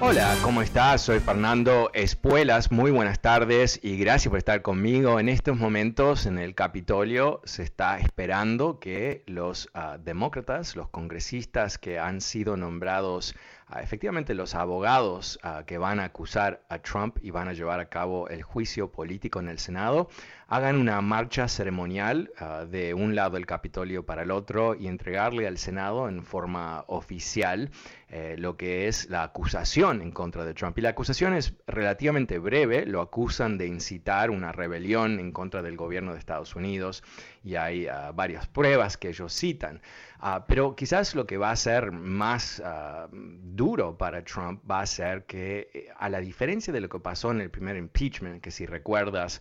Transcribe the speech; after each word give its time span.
Hola, 0.00 0.36
¿cómo 0.42 0.62
estás? 0.62 1.02
Soy 1.02 1.18
Fernando 1.18 1.90
Espuelas, 1.92 2.70
muy 2.70 2.92
buenas 2.92 3.20
tardes 3.20 3.80
y 3.82 3.96
gracias 3.96 4.30
por 4.30 4.38
estar 4.38 4.62
conmigo. 4.62 5.18
En 5.18 5.28
estos 5.28 5.56
momentos 5.56 6.24
en 6.26 6.38
el 6.38 6.54
Capitolio 6.54 7.40
se 7.42 7.64
está 7.64 7.98
esperando 7.98 8.78
que 8.78 9.24
los 9.26 9.68
uh, 9.74 9.98
demócratas, 9.98 10.76
los 10.76 10.88
congresistas 10.88 11.78
que 11.78 11.98
han 11.98 12.20
sido 12.20 12.56
nombrados, 12.56 13.34
efectivamente 13.80 14.34
los 14.34 14.54
abogados 14.54 15.38
que 15.66 15.78
van 15.78 16.00
a 16.00 16.04
acusar 16.04 16.62
a 16.68 16.78
Trump 16.78 17.18
y 17.22 17.30
van 17.30 17.48
a 17.48 17.52
llevar 17.52 17.80
a 17.80 17.88
cabo 17.88 18.28
el 18.28 18.42
juicio 18.42 18.90
político 18.90 19.40
en 19.40 19.48
el 19.48 19.58
Senado, 19.58 20.08
hagan 20.48 20.76
una 20.76 21.00
marcha 21.02 21.48
ceremonial 21.48 22.32
de 22.68 22.94
un 22.94 23.14
lado 23.14 23.32
del 23.32 23.46
Capitolio 23.46 24.06
para 24.06 24.22
el 24.22 24.30
otro 24.30 24.74
y 24.74 24.88
entregarle 24.88 25.46
al 25.46 25.58
Senado 25.58 26.08
en 26.08 26.22
forma 26.24 26.84
oficial 26.86 27.70
eh, 28.10 28.36
lo 28.38 28.56
que 28.56 28.88
es 28.88 29.10
la 29.10 29.22
acusación 29.22 30.00
en 30.00 30.12
contra 30.12 30.46
de 30.46 30.54
Trump. 30.54 30.78
Y 30.78 30.80
la 30.80 30.90
acusación 30.90 31.34
es 31.34 31.54
relativamente 31.66 32.38
breve, 32.38 32.86
lo 32.86 33.02
acusan 33.02 33.58
de 33.58 33.66
incitar 33.66 34.30
una 34.30 34.50
rebelión 34.50 35.20
en 35.20 35.30
contra 35.30 35.60
del 35.60 35.76
gobierno 35.76 36.14
de 36.14 36.18
Estados 36.18 36.56
Unidos 36.56 37.04
y 37.44 37.56
hay 37.56 37.86
varias 38.14 38.46
pruebas 38.46 38.96
que 38.96 39.10
ellos 39.10 39.34
citan. 39.34 39.82
Uh, 40.20 40.42
pero 40.48 40.74
quizás 40.74 41.14
lo 41.14 41.28
que 41.28 41.36
va 41.36 41.52
a 41.52 41.56
ser 41.56 41.92
más 41.92 42.58
uh, 42.58 43.08
duro 43.12 43.96
para 43.96 44.24
Trump 44.24 44.68
va 44.68 44.80
a 44.80 44.86
ser 44.86 45.26
que, 45.26 45.70
eh, 45.72 45.88
a 45.96 46.08
la 46.08 46.18
diferencia 46.18 46.72
de 46.72 46.80
lo 46.80 46.88
que 46.88 46.98
pasó 46.98 47.30
en 47.30 47.40
el 47.40 47.50
primer 47.50 47.76
impeachment, 47.76 48.42
que 48.42 48.50
si 48.50 48.66
recuerdas, 48.66 49.40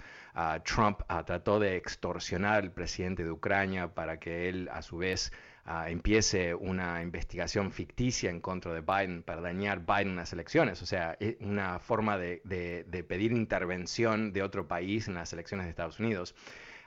Trump 0.65 1.01
trató 1.25 1.59
de 1.59 1.77
extorsionar 1.77 2.61
al 2.61 2.71
presidente 2.71 3.23
de 3.23 3.31
Ucrania 3.31 3.95
para 3.95 4.19
que 4.19 4.49
él 4.49 4.69
a 4.71 4.83
su 4.83 4.97
vez 4.97 5.31
uh, 5.65 5.87
empiece 5.87 6.53
una 6.53 7.01
investigación 7.01 7.71
ficticia 7.71 8.29
en 8.29 8.39
contra 8.39 8.71
de 8.71 8.81
Biden 8.81 9.23
para 9.23 9.41
dañar 9.41 9.79
Biden 9.79 10.09
en 10.09 10.15
las 10.17 10.31
elecciones. 10.31 10.83
O 10.83 10.85
sea, 10.85 11.17
una 11.39 11.79
forma 11.79 12.19
de, 12.19 12.41
de 12.43 13.03
pedir 13.03 13.31
intervención 13.31 14.31
de 14.31 14.43
otro 14.43 14.67
país 14.67 15.07
en 15.07 15.15
las 15.15 15.33
elecciones 15.33 15.65
de 15.65 15.71
Estados 15.71 15.99
Unidos. 15.99 16.35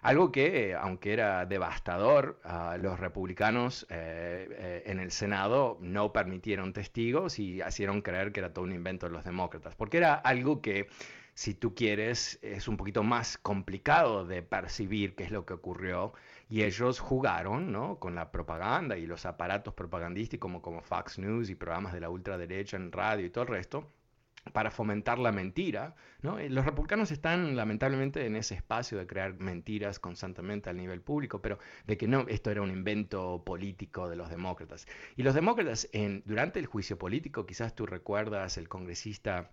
Algo 0.02 0.32
que, 0.32 0.74
aunque 0.74 1.12
era 1.12 1.44
devastador, 1.44 2.40
uh, 2.44 2.78
los 2.80 2.98
republicanos 2.98 3.86
eh, 3.90 4.48
eh, 4.50 4.82
en 4.86 4.98
el 4.98 5.10
Senado 5.10 5.76
no 5.80 6.12
permitieron 6.12 6.72
testigos 6.72 7.38
y 7.38 7.62
hicieron 7.62 8.00
creer 8.00 8.32
que 8.32 8.40
era 8.40 8.52
todo 8.54 8.64
un 8.64 8.72
invento 8.72 9.06
de 9.06 9.12
los 9.12 9.24
demócratas, 9.24 9.74
porque 9.74 9.98
era 9.98 10.14
algo 10.14 10.62
que 10.62 10.88
si 11.34 11.54
tú 11.54 11.74
quieres, 11.74 12.38
es 12.42 12.66
un 12.66 12.76
poquito 12.76 13.02
más 13.02 13.38
complicado 13.38 14.26
de 14.26 14.42
percibir 14.42 15.14
qué 15.14 15.24
es 15.24 15.30
lo 15.30 15.46
que 15.46 15.54
ocurrió. 15.54 16.12
Y 16.48 16.64
ellos 16.64 16.98
jugaron 16.98 17.70
¿no? 17.70 17.98
con 17.98 18.14
la 18.14 18.32
propaganda 18.32 18.96
y 18.98 19.06
los 19.06 19.24
aparatos 19.24 19.72
propagandísticos 19.74 20.40
como, 20.40 20.62
como 20.62 20.82
Fox 20.82 21.18
News 21.18 21.48
y 21.48 21.54
programas 21.54 21.92
de 21.92 22.00
la 22.00 22.10
ultraderecha 22.10 22.76
en 22.76 22.90
radio 22.90 23.24
y 23.26 23.30
todo 23.30 23.44
el 23.44 23.48
resto 23.48 23.86
para 24.52 24.70
fomentar 24.70 25.18
la 25.18 25.32
mentira. 25.32 25.94
¿no? 26.22 26.38
Los 26.38 26.64
republicanos 26.64 27.10
están 27.10 27.56
lamentablemente 27.56 28.26
en 28.26 28.36
ese 28.36 28.54
espacio 28.54 28.98
de 28.98 29.06
crear 29.06 29.34
mentiras 29.34 29.98
constantemente 29.98 30.70
al 30.70 30.76
nivel 30.76 31.00
público, 31.00 31.40
pero 31.40 31.58
de 31.86 31.96
que 31.96 32.08
no, 32.08 32.26
esto 32.28 32.50
era 32.50 32.62
un 32.62 32.70
invento 32.70 33.42
político 33.44 34.08
de 34.08 34.16
los 34.16 34.30
demócratas. 34.30 34.86
Y 35.16 35.22
los 35.22 35.34
demócratas, 35.34 35.88
en, 35.92 36.22
durante 36.26 36.58
el 36.58 36.66
juicio 36.66 36.98
político, 36.98 37.46
quizás 37.46 37.74
tú 37.74 37.86
recuerdas 37.86 38.56
el 38.58 38.68
congresista 38.68 39.50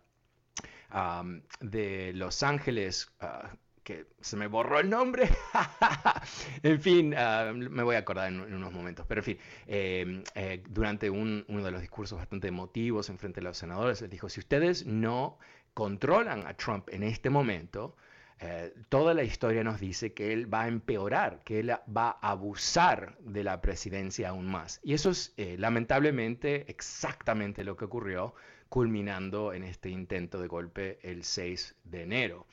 de 1.59 2.13
Los 2.13 2.43
Ángeles, 2.43 3.11
uh, 3.21 3.55
que 3.87 4.05
se 4.19 4.35
me 4.35 4.47
borró 4.47 4.81
el 4.81 4.89
nombre. 4.89 5.29
en 6.61 6.81
fin, 6.81 7.13
uh, 7.13 7.53
me 7.55 7.83
voy 7.83 7.95
a 7.95 7.99
acordar 7.99 8.27
en, 8.27 8.41
en, 8.41 8.53
unos 8.53 8.73
momentos. 8.73 9.05
Pero 9.07 9.21
en 9.21 9.23
fin, 9.23 9.37
eh, 9.65 10.23
eh, 10.35 10.61
durante 10.67 11.09
un, 11.09 11.45
uno 11.47 11.63
de 11.63 11.71
los 11.71 11.79
discursos 11.79 12.17
bastante 12.17 12.49
emotivos 12.49 13.09
en 13.09 13.17
frente 13.17 13.39
a 13.39 13.43
los 13.43 13.57
senadores, 13.57 14.01
les 14.01 14.09
dijo, 14.09 14.27
si 14.27 14.41
ustedes 14.41 14.85
no 14.85 15.39
controlan 15.73 16.45
a 16.45 16.53
Trump 16.55 16.89
en 16.91 17.03
este 17.03 17.29
momento, 17.29 17.95
eh, 18.41 18.73
toda 18.89 19.13
la 19.13 19.23
historia 19.23 19.63
nos 19.63 19.79
dice 19.79 20.11
que 20.11 20.33
él 20.33 20.53
va 20.53 20.63
a 20.63 20.67
empeorar, 20.67 21.41
que 21.45 21.61
él 21.61 21.71
va 21.71 22.17
a 22.21 22.31
abusar 22.31 23.17
de 23.19 23.45
la 23.45 23.61
presidencia 23.61 24.29
aún 24.29 24.47
más. 24.47 24.81
Y 24.83 24.95
eso 24.95 25.11
es 25.11 25.33
eh, 25.37 25.55
lamentablemente 25.57 26.69
exactamente 26.69 27.63
lo 27.63 27.77
que 27.77 27.85
ocurrió 27.85 28.35
culminando 28.67 29.53
en 29.53 29.63
este 29.63 29.89
intento 29.89 30.41
de 30.41 30.47
golpe 30.47 30.99
el 31.03 31.23
6 31.23 31.75
de 31.85 32.03
enero. 32.03 32.47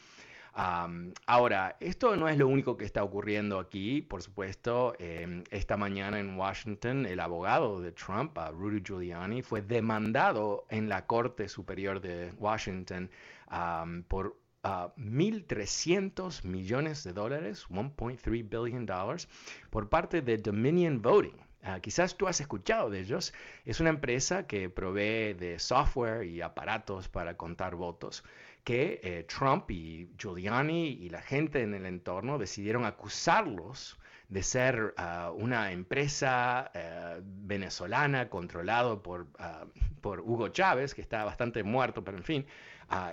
Um, 0.57 1.13
ahora, 1.27 1.77
esto 1.81 2.15
no 2.15 2.29
es 2.29 2.39
lo 2.39 2.47
único 2.47 2.77
que 2.77 2.85
está 2.85 3.03
ocurriendo 3.03 3.59
aquí, 3.59 4.03
por 4.03 4.23
supuesto. 4.23 4.95
Eh, 5.01 5.43
esta 5.51 5.77
mañana 5.77 6.21
en 6.21 6.39
Washington, 6.39 7.07
el 7.07 7.19
abogado 7.19 7.81
de 7.81 7.91
Trump, 7.91 8.39
Rudy 8.53 8.81
Giuliani, 8.81 9.43
fue 9.43 9.63
demandado 9.63 10.65
en 10.71 10.89
la 10.89 11.07
Corte 11.07 11.49
Superior 11.49 12.01
de 12.01 12.33
Washington 12.39 13.11
um, 13.51 14.05
por 14.05 14.37
uh, 14.63 14.93
1.300 14.97 16.45
millones 16.45 17.03
de 17.03 17.13
dólares, 17.13 17.67
1.3 17.69 18.49
billion 18.49 18.87
dollars, 18.87 19.29
por 19.71 19.89
parte 19.89 20.23
de 20.23 20.39
Dominion 20.39 21.03
Voting. 21.03 21.37
Uh, 21.65 21.81
quizás 21.81 22.17
tú 22.17 22.29
has 22.29 22.41
escuchado 22.41 22.91
de 22.91 23.01
ellos. 23.01 23.33
Es 23.65 23.81
una 23.81 23.91
empresa 23.91 24.47
que 24.47 24.71
provee 24.71 25.35
de 25.35 25.59
software 25.59 26.27
y 26.27 26.43
aparatos 26.43 27.09
para 27.09 27.37
contar 27.37 27.75
votos 27.75 28.23
que 28.65 29.01
eh, 29.03 29.25
Trump 29.25 29.71
y 29.71 30.11
Giuliani 30.19 30.89
y 30.89 31.11
la 31.11 31.21
gente 31.21 31.63
en 31.63 31.75
el 31.75 31.87
entorno 31.87 32.39
decidieron 32.39 32.85
acusarlos 32.87 33.99
de 34.29 34.43
ser 34.43 34.95
uh, 34.99 35.31
una 35.33 35.71
empresa 35.71 36.73
uh, 36.75 37.21
venezolana 37.23 38.31
controlado 38.31 39.03
por, 39.03 39.23
uh, 39.39 39.69
por, 40.01 40.21
Hugo 40.21 40.49
Chávez, 40.49 40.95
que 40.95 41.03
está 41.03 41.25
bastante 41.25 41.63
muerto, 41.63 42.03
pero 42.03 42.17
en 42.17 42.25
fin, 42.25 42.47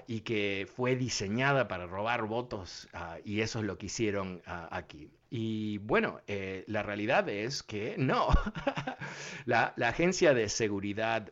y 0.07 0.21
que 0.21 0.67
fue 0.75 0.95
diseñada 0.95 1.67
para 1.67 1.87
robar 1.87 2.25
votos 2.25 2.89
y 3.23 3.39
eso 3.39 3.59
es 3.59 3.65
lo 3.65 3.77
que 3.77 3.85
hicieron 3.85 4.41
aquí. 4.45 5.09
Y 5.33 5.77
bueno, 5.77 6.19
eh, 6.27 6.65
la 6.67 6.83
realidad 6.83 7.29
es 7.29 7.63
que 7.63 7.95
no. 7.97 8.27
la, 9.45 9.73
la 9.77 9.87
agencia 9.87 10.33
de 10.33 10.49
seguridad 10.49 11.31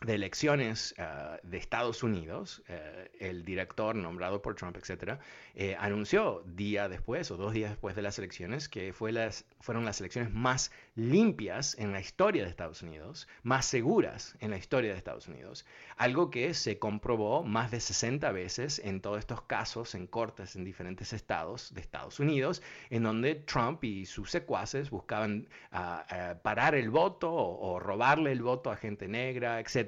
de 0.00 0.14
elecciones 0.14 0.94
uh, 0.98 1.44
de 1.44 1.58
Estados 1.58 2.02
Unidos, 2.04 2.62
uh, 2.68 2.72
el 3.18 3.44
director 3.44 3.96
nombrado 3.96 4.40
por 4.40 4.54
Trump, 4.54 4.76
etcétera, 4.76 5.18
eh, 5.56 5.76
anunció 5.80 6.44
día 6.46 6.88
después 6.88 7.32
o 7.32 7.36
dos 7.36 7.52
días 7.52 7.70
después 7.70 7.96
de 7.96 8.02
las 8.02 8.16
elecciones 8.18 8.68
que 8.68 8.92
fueron 8.92 9.84
las 9.84 10.00
elecciones 10.00 10.32
más 10.32 10.70
limpias 10.94 11.76
en 11.78 11.90
la 11.90 12.00
historia 12.00 12.44
de 12.44 12.50
Estados 12.50 12.82
Unidos, 12.82 13.26
más 13.42 13.66
seguras 13.66 14.36
en 14.38 14.50
la 14.50 14.56
historia 14.56 14.92
de 14.92 14.98
Estados 14.98 15.26
Unidos, 15.26 15.66
algo 15.96 16.30
que 16.30 16.54
se 16.54 16.78
comprobó 16.78 17.42
más 17.42 17.72
de 17.72 17.80
60 17.80 18.30
veces 18.30 18.80
en 18.84 19.00
todos 19.00 19.18
estos 19.18 19.42
casos 19.42 19.96
en 19.96 20.06
cortes 20.06 20.54
en 20.54 20.64
diferentes 20.64 21.12
estados 21.12 21.74
de 21.74 21.80
Estados 21.80 22.20
Unidos, 22.20 22.62
en 22.90 23.02
donde 23.02 23.34
Trump 23.34 23.82
y 23.82 24.06
sus 24.06 24.30
secuaces 24.30 24.90
buscaban 24.90 25.48
uh, 25.72 26.38
parar 26.42 26.76
el 26.76 26.90
voto 26.90 27.32
o, 27.32 27.72
o 27.72 27.80
robarle 27.80 28.30
el 28.30 28.42
voto 28.42 28.70
a 28.70 28.76
gente 28.76 29.08
negra, 29.08 29.58
etcétera. 29.58 29.87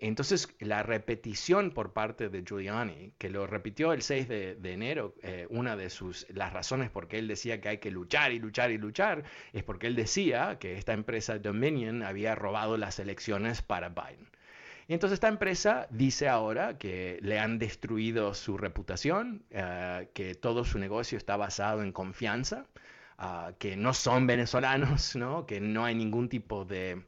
Entonces, 0.00 0.48
la 0.58 0.82
repetición 0.82 1.70
por 1.70 1.92
parte 1.92 2.28
de 2.28 2.42
Giuliani, 2.42 3.12
que 3.18 3.30
lo 3.30 3.46
repitió 3.46 3.92
el 3.92 4.02
6 4.02 4.28
de, 4.28 4.58
enero, 4.64 5.14
eh, 5.22 5.46
una 5.50 5.76
de 5.76 5.88
sus, 5.88 6.26
las 6.30 6.52
razones 6.52 6.90
por 6.90 7.08
qué 7.08 7.18
él 7.18 7.28
decía 7.28 7.60
que 7.60 7.70
hay 7.70 7.78
que 7.78 7.90
luchar 7.90 8.32
y 8.32 8.38
luchar 8.38 8.70
y 8.70 8.78
luchar, 8.78 9.24
es 9.52 9.62
porque 9.62 9.86
él 9.86 9.96
decía 9.96 10.58
que 10.58 10.76
esta 10.76 10.92
empresa 10.92 11.38
Dominion 11.38 12.02
había 12.02 12.34
robado 12.34 12.76
las 12.76 12.98
elecciones 12.98 13.62
para 13.62 13.88
Biden. 13.88 14.28
Y 14.88 14.92
entonces 14.94 15.14
esta 15.14 15.28
empresa 15.28 15.86
dice 15.90 16.28
ahora 16.28 16.76
que 16.76 17.18
le 17.22 17.38
han 17.38 17.58
destruido 17.58 18.34
su 18.34 18.58
reputación, 18.58 19.44
eh, 19.50 20.08
que 20.14 20.34
todo 20.34 20.64
su 20.64 20.78
negocio 20.80 21.16
está 21.16 21.36
basado 21.36 21.82
en 21.82 21.92
confianza, 21.92 22.66
ah, 23.16 23.52
que 23.58 23.76
no 23.76 23.94
son 23.94 24.26
venezolanos, 24.26 25.14
¿no? 25.16 25.46
que 25.46 25.60
no 25.60 25.84
hay 25.84 25.94
ningún 25.94 26.28
tipo 26.28 26.64
de 26.64 27.04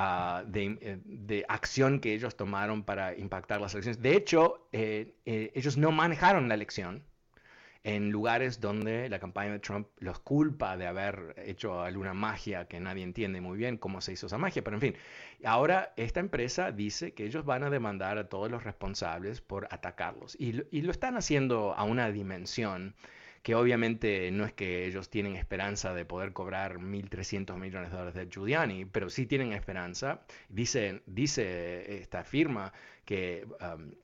Ah, 0.00 0.44
eh, 0.54 1.00
de, 1.04 1.44
acción 1.48 1.98
que 1.98 2.14
ellos 2.14 2.36
tomaron 2.36 2.84
para 2.84 3.16
impactar 3.16 3.60
las 3.60 3.74
elecciones. 3.74 4.00
De 4.00 4.14
hecho, 4.14 4.68
eh, 4.70 5.16
eh, 5.26 5.50
ellos 5.56 5.76
no 5.76 5.90
manejaron 5.90 6.48
la 6.48 6.54
elección 6.54 7.02
en 7.82 8.10
lugares 8.10 8.60
donde 8.60 9.08
la 9.08 9.18
campaña 9.18 9.50
de 9.50 9.58
Trump 9.58 9.88
los 9.98 10.20
culpa 10.20 10.76
de 10.76 10.86
haber 10.86 11.34
hecho 11.36 11.82
alguna 11.82 12.14
magia 12.14 12.68
que 12.68 12.78
nadie 12.78 13.02
entiende 13.02 13.40
muy 13.40 13.58
bien 13.58 13.76
cómo 13.76 14.00
se 14.00 14.12
hizo 14.12 14.26
esa 14.26 14.38
magia, 14.38 14.62
pero 14.62 14.76
en 14.76 14.80
fin, 14.82 14.96
ahora 15.44 15.94
esta 15.96 16.20
empresa 16.20 16.70
dice 16.70 17.12
que 17.12 17.24
ellos 17.24 17.44
van 17.44 17.64
a 17.64 17.70
demandar 17.70 18.18
a 18.18 18.28
todos 18.28 18.48
los 18.52 18.62
responsables 18.62 19.40
por 19.40 19.66
atacarlos 19.72 20.36
y, 20.38 20.62
y 20.70 20.82
lo 20.82 20.92
están 20.92 21.16
haciendo 21.16 21.74
a 21.74 21.82
una 21.82 22.12
dimensión 22.12 22.94
que 23.48 23.54
obviamente 23.54 24.30
no 24.30 24.44
es 24.44 24.52
que 24.52 24.84
ellos 24.84 25.08
tienen 25.08 25.34
esperanza 25.34 25.94
de 25.94 26.04
poder 26.04 26.34
cobrar 26.34 26.80
1.300 26.80 27.56
millones 27.56 27.90
de 27.90 27.96
dólares 27.96 28.14
de 28.14 28.28
Giuliani, 28.30 28.84
pero 28.84 29.08
sí 29.08 29.24
tienen 29.24 29.54
esperanza. 29.54 30.20
Dice, 30.50 31.00
dice 31.06 31.98
esta 31.98 32.24
firma 32.24 32.74
que 33.08 33.46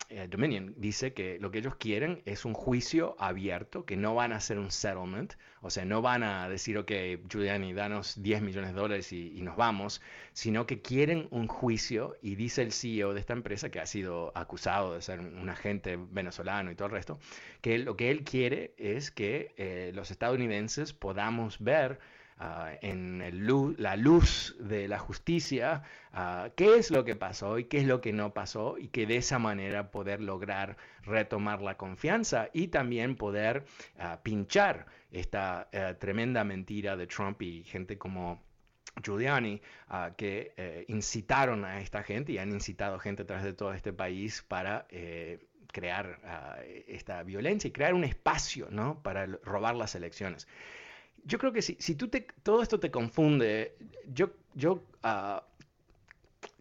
eh, 0.09 0.29
Dominion 0.31 0.73
dice 0.79 1.13
que 1.13 1.39
lo 1.39 1.51
que 1.51 1.59
ellos 1.59 1.75
quieren 1.75 2.23
es 2.25 2.47
un 2.47 2.55
juicio 2.55 3.17
abierto, 3.19 3.85
que 3.85 3.99
no 3.99 4.15
van 4.15 4.33
a 4.33 4.37
hacer 4.37 4.59
un 4.59 4.71
settlement, 4.71 5.35
o 5.61 5.69
sea, 5.69 5.85
no 5.85 6.01
van 6.01 6.23
a 6.23 6.49
decir, 6.49 6.79
ok, 6.79 6.91
Giuliani, 7.29 7.75
danos 7.75 8.23
10 8.23 8.41
millones 8.41 8.73
de 8.73 8.81
dólares 8.81 9.13
y, 9.13 9.43
nos 9.43 9.59
vamos, 9.59 10.01
sino 10.33 10.67
que 10.67 10.81
quieren 10.81 11.29
un 11.33 11.49
juicio 11.49 12.17
y 12.23 12.37
dice 12.37 12.63
el 12.63 12.73
CEO 12.73 13.13
de 13.13 13.21
esta 13.21 13.35
empresa, 13.35 13.69
que 13.71 13.79
ha 13.79 13.85
sido 13.85 14.33
acusado 14.35 14.95
de 14.95 15.03
ser 15.03 15.21
un 15.21 15.51
agente 15.51 15.99
venezolano 15.99 16.71
y 16.71 16.75
todo 16.75 16.87
el 16.87 16.93
resto, 16.93 17.19
que 17.61 17.77
lo 17.77 17.99
que 17.99 18.11
él 18.11 18.25
quiere 18.25 18.73
es 18.79 19.11
que 19.11 19.53
eh, 19.59 19.93
los 19.95 20.11
estadounidenses 20.11 20.95
podamos 20.95 21.59
ver 21.59 21.99
Ah, 22.47 22.77
en 22.83 23.23
la 23.79 23.97
luz 23.97 24.55
de 24.59 24.87
la 24.87 24.99
justicia 24.99 25.83
ah, 26.13 26.51
qué 26.55 26.77
es 26.77 26.91
lo 26.91 27.03
que 27.03 27.17
pasó 27.17 27.59
y 27.59 27.65
qué 27.65 27.79
es 27.79 27.87
lo 27.87 28.03
que 28.03 28.13
no 28.13 28.35
pasó 28.35 28.77
y 28.77 28.89
que 28.89 29.07
de 29.07 29.17
esa 29.17 29.39
manera 29.39 29.91
poder 29.91 30.21
lograr 30.21 30.77
retomar 31.05 31.63
la 31.63 31.79
confianza 31.79 32.51
y 32.53 32.69
también 32.69 33.17
poder 33.17 33.65
ah, 33.99 34.21
pinchar 34.23 34.85
esta 35.11 35.69
eh, 35.73 35.95
tremenda 35.99 36.45
mentira 36.45 36.99
de 36.99 37.07
Trump 37.07 37.41
y 37.41 37.65
gente 37.65 37.97
como 37.97 38.43
Giuliani, 39.03 39.63
que 40.19 40.53
eh, 40.59 40.85
incitaron 40.89 41.65
a 41.65 41.81
esta 41.81 42.03
gente 42.03 42.33
y 42.33 42.39
han 42.39 42.53
incitado 42.53 42.99
gente 42.99 43.23
a 43.23 43.27
través 43.27 43.45
de 43.47 43.55
todo 43.55 43.73
este 43.73 43.95
país 43.95 44.43
para 44.47 44.87
eh, 44.91 45.47
crear 45.73 46.21
esta 46.87 47.23
violencia 47.23 47.69
y 47.69 47.73
crear 47.73 47.95
un 47.95 48.05
espacio 48.05 48.69
¿no? 48.71 49.03
para 49.03 49.25
robar 49.25 49.77
las 49.77 49.95
elecciones 49.95 50.47
yo 51.25 51.39
creo 51.39 51.53
que 51.53 51.63
si, 51.63 51.77
si 51.79 51.95
tú 51.95 52.09
te, 52.09 52.27
todo 52.43 52.63
esto 52.63 52.79
te 52.79 52.91
confunde, 52.91 53.77
yo, 54.13 54.31
yo 54.55 54.85
uh, 55.05 55.41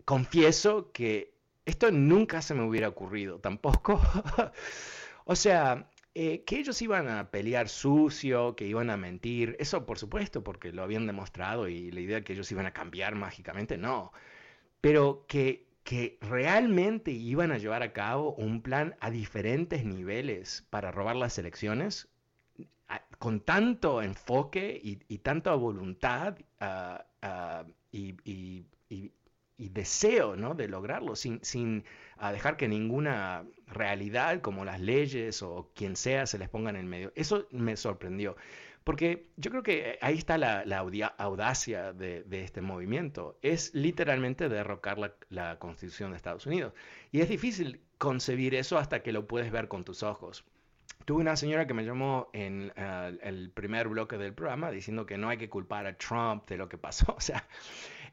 confieso 0.06 0.92
que 0.92 1.34
esto 1.66 1.92
nunca 1.92 2.42
se 2.42 2.54
me 2.54 2.64
hubiera 2.64 2.90
ocurrido 2.90 3.40
tampoco. 3.40 4.02
o 5.26 5.36
sea, 5.36 5.90
eh, 6.16 6.44
que 6.46 6.60
ellos 6.60 6.82
iban 6.82 7.10
a 7.10 7.32
pelear 7.32 7.70
sucio, 7.70 8.56
que 8.56 8.68
iban 8.68 8.90
a 8.90 8.98
mentir, 8.98 9.56
eso 9.60 9.86
por 9.86 9.98
supuesto, 9.98 10.44
porque 10.44 10.72
lo 10.72 10.84
habían 10.84 11.08
demostrado 11.08 11.68
y 11.68 11.92
la 11.92 12.02
idea 12.02 12.18
de 12.18 12.24
que 12.24 12.34
ellos 12.34 12.52
iban 12.52 12.66
a 12.66 12.74
cambiar 12.74 13.16
mágicamente, 13.16 13.78
no. 13.78 14.12
Pero 14.82 15.26
que, 15.28 15.68
que 15.84 16.18
realmente 16.22 17.12
iban 17.12 17.52
a 17.52 17.58
llevar 17.58 17.84
a 17.84 17.94
cabo 17.94 18.36
un 18.36 18.62
plan 18.62 18.96
a 19.00 19.10
diferentes 19.12 19.86
niveles 19.86 20.66
para 20.70 20.92
robar 20.92 21.16
las 21.16 21.38
elecciones, 21.38 22.10
con 23.24 23.40
tanto 23.40 24.02
enfoque 24.02 24.78
y, 24.84 25.18
tanta 25.20 25.54
voluntad 25.56 26.38
ah, 26.60 27.06
ah, 27.22 27.64
y, 27.90 28.66
deseo 29.58 30.36
¿no? 30.36 30.56
de 30.56 30.68
lograrlo, 30.68 31.16
sin, 31.16 31.86
ah, 32.18 32.34
dejar 32.34 32.58
que 32.58 32.68
ninguna 32.68 33.46
realidad 33.66 34.42
como 34.42 34.66
las 34.66 34.82
leyes 34.82 35.42
o 35.42 35.72
quien 35.74 35.96
sea 35.96 36.26
se 36.26 36.38
les 36.38 36.50
ponga 36.50 36.70
en 36.72 36.76
el 36.76 36.86
medio. 36.86 37.14
Eso 37.16 37.48
me 37.52 37.78
sorprendió. 37.78 38.36
Porque 38.84 39.28
yo 39.38 39.52
creo 39.52 39.64
que 39.64 39.98
ahí 40.02 40.18
está 40.18 40.38
la, 40.38 40.66
audacia 41.18 41.94
de, 41.94 42.26
este 42.30 42.60
movimiento. 42.60 43.40
Es 43.42 43.74
literalmente 43.74 44.50
derrocar 44.50 44.98
la, 45.30 45.60
Constitución 45.60 46.12
de 46.12 46.18
Estados 46.18 46.46
Unidos. 46.46 46.74
Y 47.14 47.22
es 47.22 47.30
difícil 47.30 47.80
concebir 47.98 48.54
eso 48.54 48.78
hasta 48.78 49.02
que 49.02 49.14
lo 49.14 49.28
puedes 49.28 49.50
ver 49.50 49.70
con 49.70 49.86
tus 49.86 50.04
ojos. 50.04 50.44
Tuve 51.06 51.22
una 51.22 51.36
señora 51.36 51.68
que 51.68 51.74
me 51.74 51.84
llamó 51.84 52.30
en 52.34 52.72
eh, 52.76 53.18
el 53.24 53.50
primer 53.52 53.88
bloque 53.90 54.18
del 54.18 54.34
programa 54.34 54.72
diciendo 54.72 55.06
que 55.06 55.18
no 55.18 55.30
hay 55.30 55.38
que 55.38 55.50
culpar 55.50 55.86
a 55.86 55.98
Trump 55.98 56.48
de 56.48 56.58
lo 56.58 56.70
que 56.70 56.78
pasó. 56.78 57.14
O 57.18 57.22
sea, 57.22 57.46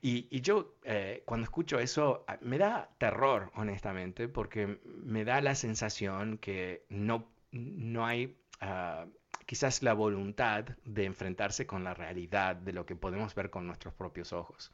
y, 0.03 0.41
yo 0.41 0.75
eh, 0.85 1.23
cuando 1.25 1.45
escucho 1.45 1.79
eso 1.79 2.25
ah, 2.27 2.39
me 2.41 2.59
da 2.59 2.91
terror, 2.99 3.51
honestamente, 3.55 4.29
porque 4.29 4.79
me 4.85 5.25
da 5.25 5.41
la 5.41 5.55
sensación 5.55 6.39
que 6.39 6.85
no, 6.89 7.27
no 7.53 8.07
hay 8.07 8.37
ah, 8.61 9.07
quizás 9.51 9.83
la 9.83 9.95
voluntad 9.95 10.65
de 10.85 11.07
enfrentarse 11.07 11.67
con 11.67 11.83
la 11.83 11.93
realidad 11.93 12.55
de 12.55 12.73
lo 12.73 12.87
que 12.87 12.95
podemos 12.95 13.35
ver 13.35 13.51
con 13.51 13.67
nuestros 13.67 13.93
propios 13.93 14.33
ojos. 14.33 14.71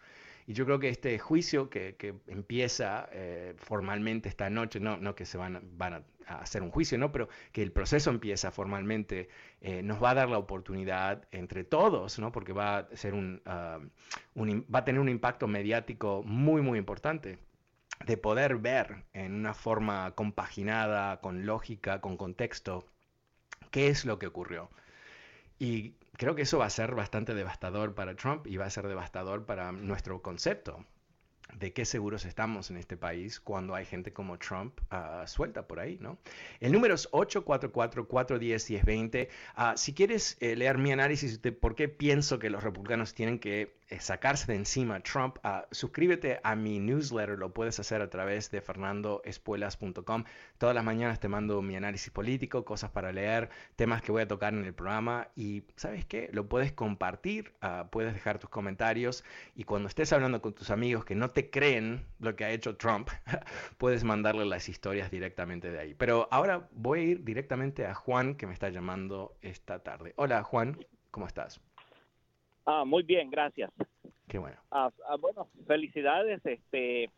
Y 0.47 0.53
yo 0.53 0.67
creo 0.67 0.79
que 0.79 0.91
este 0.91 1.19
juicio 1.19 1.71
que, 1.71 1.97
empieza 2.27 3.09
eh, 3.11 3.55
formalmente 3.57 4.29
esta 4.29 4.51
noche, 4.51 4.79
no, 4.79 4.99
no 4.99 5.15
que 5.15 5.25
se 5.25 5.39
van, 5.39 5.63
van 5.79 5.95
a, 5.95 6.03
hacer 6.27 6.63
un 6.63 6.71
juicio, 6.71 6.99
¿no? 6.99 7.11
pero 7.11 7.31
que 7.53 7.63
el 7.63 7.73
proceso 7.73 8.11
empieza 8.11 8.51
formalmente, 8.51 9.31
eh, 9.63 9.83
nos 9.83 10.03
va 10.03 10.11
a 10.11 10.15
dar 10.15 10.29
la 10.29 10.37
oportunidad 10.37 11.27
entre 11.31 11.65
todos, 11.65 12.19
¿no? 12.19 12.31
porque 12.31 12.53
va 12.53 12.81
a, 12.81 12.97
ser 12.97 13.15
un, 13.15 13.41
ah, 13.47 13.81
un, 14.35 14.67
va 14.73 14.81
a 14.81 14.85
tener 14.85 15.01
un 15.01 15.09
impacto 15.09 15.47
mediático 15.47 16.23
muy, 16.23 16.61
muy 16.61 16.79
importante 16.79 17.39
de 18.05 18.19
poder 18.19 18.57
ver 18.57 19.07
en 19.15 19.33
una 19.37 19.55
forma 19.55 20.15
compaginada, 20.15 21.23
con 21.23 21.47
lógica, 21.47 22.03
con 22.03 22.19
contexto, 22.19 22.85
qué 23.77 23.89
es 23.89 24.07
lo 24.07 24.19
que 24.19 24.27
ocurrió. 24.27 24.71
Y 25.59 25.97
creo 26.17 26.35
que 26.35 26.41
eso 26.41 26.57
va 26.57 26.65
a 26.65 26.71
ser 26.71 26.95
bastante 26.95 27.35
devastador 27.35 27.95
para 27.95 28.17
Trump 28.17 28.47
y 28.47 28.57
va 28.57 28.65
a 28.65 28.71
ser 28.71 28.89
devastador 28.89 29.45
para 29.45 29.71
nuestro 29.71 30.23
concepto 30.23 30.83
de 31.53 31.75
qué 31.75 31.85
seguros 31.85 32.25
estamos 32.25 32.71
en 32.71 32.79
este 32.79 32.97
país 32.97 33.39
cuando 33.39 33.75
hay 33.75 33.85
gente 33.85 34.15
como 34.15 34.39
Trump 34.39 34.81
ah, 34.91 35.25
suelta 35.27 35.69
por 35.69 35.79
ahí, 35.79 35.99
¿no? 36.01 36.17
El 36.59 36.73
número 36.73 36.95
es 36.95 37.07
844-410-1020. 37.11 39.29
Uh, 39.29 39.77
si 39.77 39.93
quieres 39.93 40.39
eh, 40.41 40.57
leer 40.57 40.79
mi 40.79 40.93
análisis 40.93 41.43
de 41.43 41.53
por 41.53 41.75
qué 41.75 41.91
pienso 41.91 42.39
que 42.39 42.49
los 42.49 42.65
republicanos 42.65 43.13
tienen 43.13 43.39
que 43.39 43.77
sacarse 44.01 44.47
de 44.51 44.57
encima 44.57 45.01
Trump, 45.01 45.39
uh, 45.45 45.63
suscríbete 45.71 46.41
a 46.43 46.57
mi 46.57 46.81
newsletter, 46.81 47.39
lo 47.39 47.53
puedes 47.53 47.79
hacer 47.79 48.03
a 48.03 48.11
través 48.11 48.51
de 48.51 48.61
fernandoespuelas.com. 48.61 50.25
Todas 50.59 50.75
las 50.75 50.85
mañanas 50.85 51.21
te 51.21 51.29
mando 51.29 51.63
mi 51.63 51.77
análisis 51.77 52.11
político, 52.11 52.65
cosas 52.65 52.91
para 52.91 53.13
leer, 53.13 53.49
temas 53.77 54.03
que 54.03 54.13
voy 54.13 54.23
a 54.23 54.29
tocar 54.29 54.55
en 54.55 54.65
el 54.65 54.75
programa 54.75 55.29
y 55.37 55.65
¿sabes 55.77 56.05
qué? 56.05 56.29
Lo 56.33 56.49
puedes 56.49 56.73
compartir, 56.73 57.53
uh, 57.63 57.89
puedes 57.89 58.13
dejar 58.13 58.39
tus 58.39 58.51
comentarios 58.51 59.25
y 59.55 59.65
cuando 59.65 59.89
estés 59.89 60.13
hablando 60.13 60.43
con 60.43 60.53
tus 60.55 60.71
amigos 60.71 61.05
que 61.05 61.15
no 61.15 61.31
te 61.31 61.51
creen 61.51 62.07
lo 62.19 62.35
que 62.35 62.45
ha 62.45 62.51
hecho 62.51 62.77
Trump, 62.77 63.09
puedes 63.79 64.05
mandarle 64.05 64.45
las 64.47 64.69
historias 64.69 65.11
directamente 65.11 65.71
de 65.71 65.79
ahí. 65.79 65.95
Pero 65.95 66.29
ahora 66.31 66.69
voy 66.73 67.01
a 67.01 67.03
ir 67.03 67.25
directamente 67.25 67.87
a 67.87 67.95
Juan 67.95 68.35
que 68.35 68.47
me 68.47 68.53
está 68.53 68.69
llamando 68.69 69.37
esta 69.43 69.83
tarde. 69.83 70.13
Hola 70.17 70.43
Juan, 70.43 70.79
¿cómo 71.11 71.27
estás? 71.27 71.66
Ah, 72.67 72.85
muy 72.85 73.05
bien, 73.05 73.31
gracias. 73.31 73.71
Qué 74.29 74.39
bueno. 74.39 74.57
Ah, 74.71 74.91
ah, 75.09 75.17
bueno, 75.21 75.49
felicidades. 75.67 76.45
Este, 76.45 77.05
eh, 77.05 77.11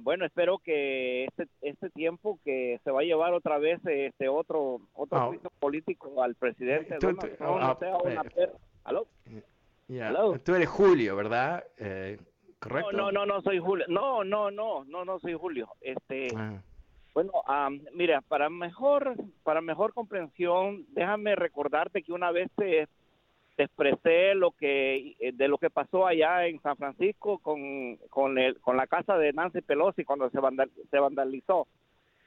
bueno, 0.00 0.26
espero 0.26 0.58
que 0.58 1.24
este, 1.24 1.48
este 1.62 1.88
tiempo 1.90 2.38
que 2.44 2.78
se 2.84 2.90
va 2.90 3.00
a 3.00 3.04
llevar 3.04 3.32
otra 3.32 3.58
vez 3.58 3.80
este 3.86 4.28
otro 4.28 4.80
otro 4.92 5.18
ah, 5.18 5.26
juicio 5.28 5.50
político 5.58 6.22
al 6.22 6.34
presidente 6.34 6.98
tú, 6.98 7.16
Tú 10.44 10.54
eres 10.54 10.68
Julio, 10.68 11.16
¿verdad? 11.16 11.64
Eh, 11.78 12.18
¿Correcto? 12.58 12.92
No, 12.92 13.12
no, 13.12 13.26
no, 13.26 13.40
soy 13.42 13.58
Julio. 13.58 13.86
No, 13.88 14.24
no, 14.24 14.50
no, 14.50 14.84
no, 14.84 15.04
no 15.04 15.20
soy 15.20 15.34
Julio. 15.34 15.68
Este, 15.80 16.28
bueno, 17.14 17.32
mira, 17.92 18.20
para 18.22 18.50
mejor 18.50 19.14
para 19.42 19.60
mejor 19.60 19.94
comprensión, 19.94 20.84
déjame 20.90 21.34
recordarte 21.34 22.02
que 22.02 22.12
una 22.12 22.30
vez 22.30 22.50
te 22.56 22.88
te 23.56 23.64
expresé 23.64 24.34
lo 24.34 24.52
que 24.52 25.14
eh, 25.20 25.32
de 25.32 25.48
lo 25.48 25.58
que 25.58 25.70
pasó 25.70 26.06
allá 26.06 26.46
en 26.46 26.60
San 26.60 26.76
Francisco 26.76 27.38
con 27.38 27.96
con, 28.10 28.38
el, 28.38 28.58
con 28.60 28.76
la 28.76 28.86
casa 28.86 29.16
de 29.16 29.32
Nancy 29.32 29.60
Pelosi 29.60 30.04
cuando 30.04 30.28
se, 30.30 30.38
se 30.90 30.98
vandalizó 30.98 31.66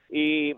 y, 0.09 0.55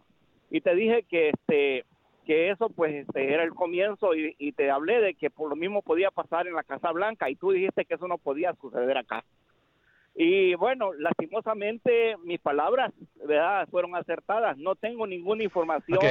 y 0.50 0.62
te 0.62 0.76
dije 0.76 1.04
que 1.04 1.30
este 1.30 1.86
que 2.26 2.52
eso 2.52 2.70
pues 2.70 2.94
este, 2.94 3.34
era 3.34 3.44
el 3.44 3.56
comienzo 3.56 4.14
y, 4.14 4.36
y, 4.38 4.52
te 4.52 4.70
hablé 4.70 5.02
de 5.02 5.16
que 5.16 5.32
por 5.32 5.50
lo 5.50 5.56
mismo 5.56 5.82
podía 5.82 6.12
pasar 6.12 6.46
en 6.46 6.54
la 6.54 6.64
Casa 6.64 6.92
Blanca 6.92 7.28
y 7.28 7.36
tú 7.36 7.50
dijiste 7.50 7.86
que 7.86 7.96
eso 7.96 8.08
no 8.08 8.20
podía 8.20 8.54
suceder 8.62 8.98
acá. 8.98 9.24
Y 10.22 10.54
bueno, 10.56 10.92
lastimosamente 10.94 12.18
mis 12.24 12.40
palabras, 12.40 12.92
¿verdad? 13.26 13.68
Fueron 13.70 13.96
acertadas. 13.96 14.58
No 14.58 14.76
tengo 14.76 15.08
ninguna 15.08 15.44
información. 15.44 15.98
Ok, 15.98 16.04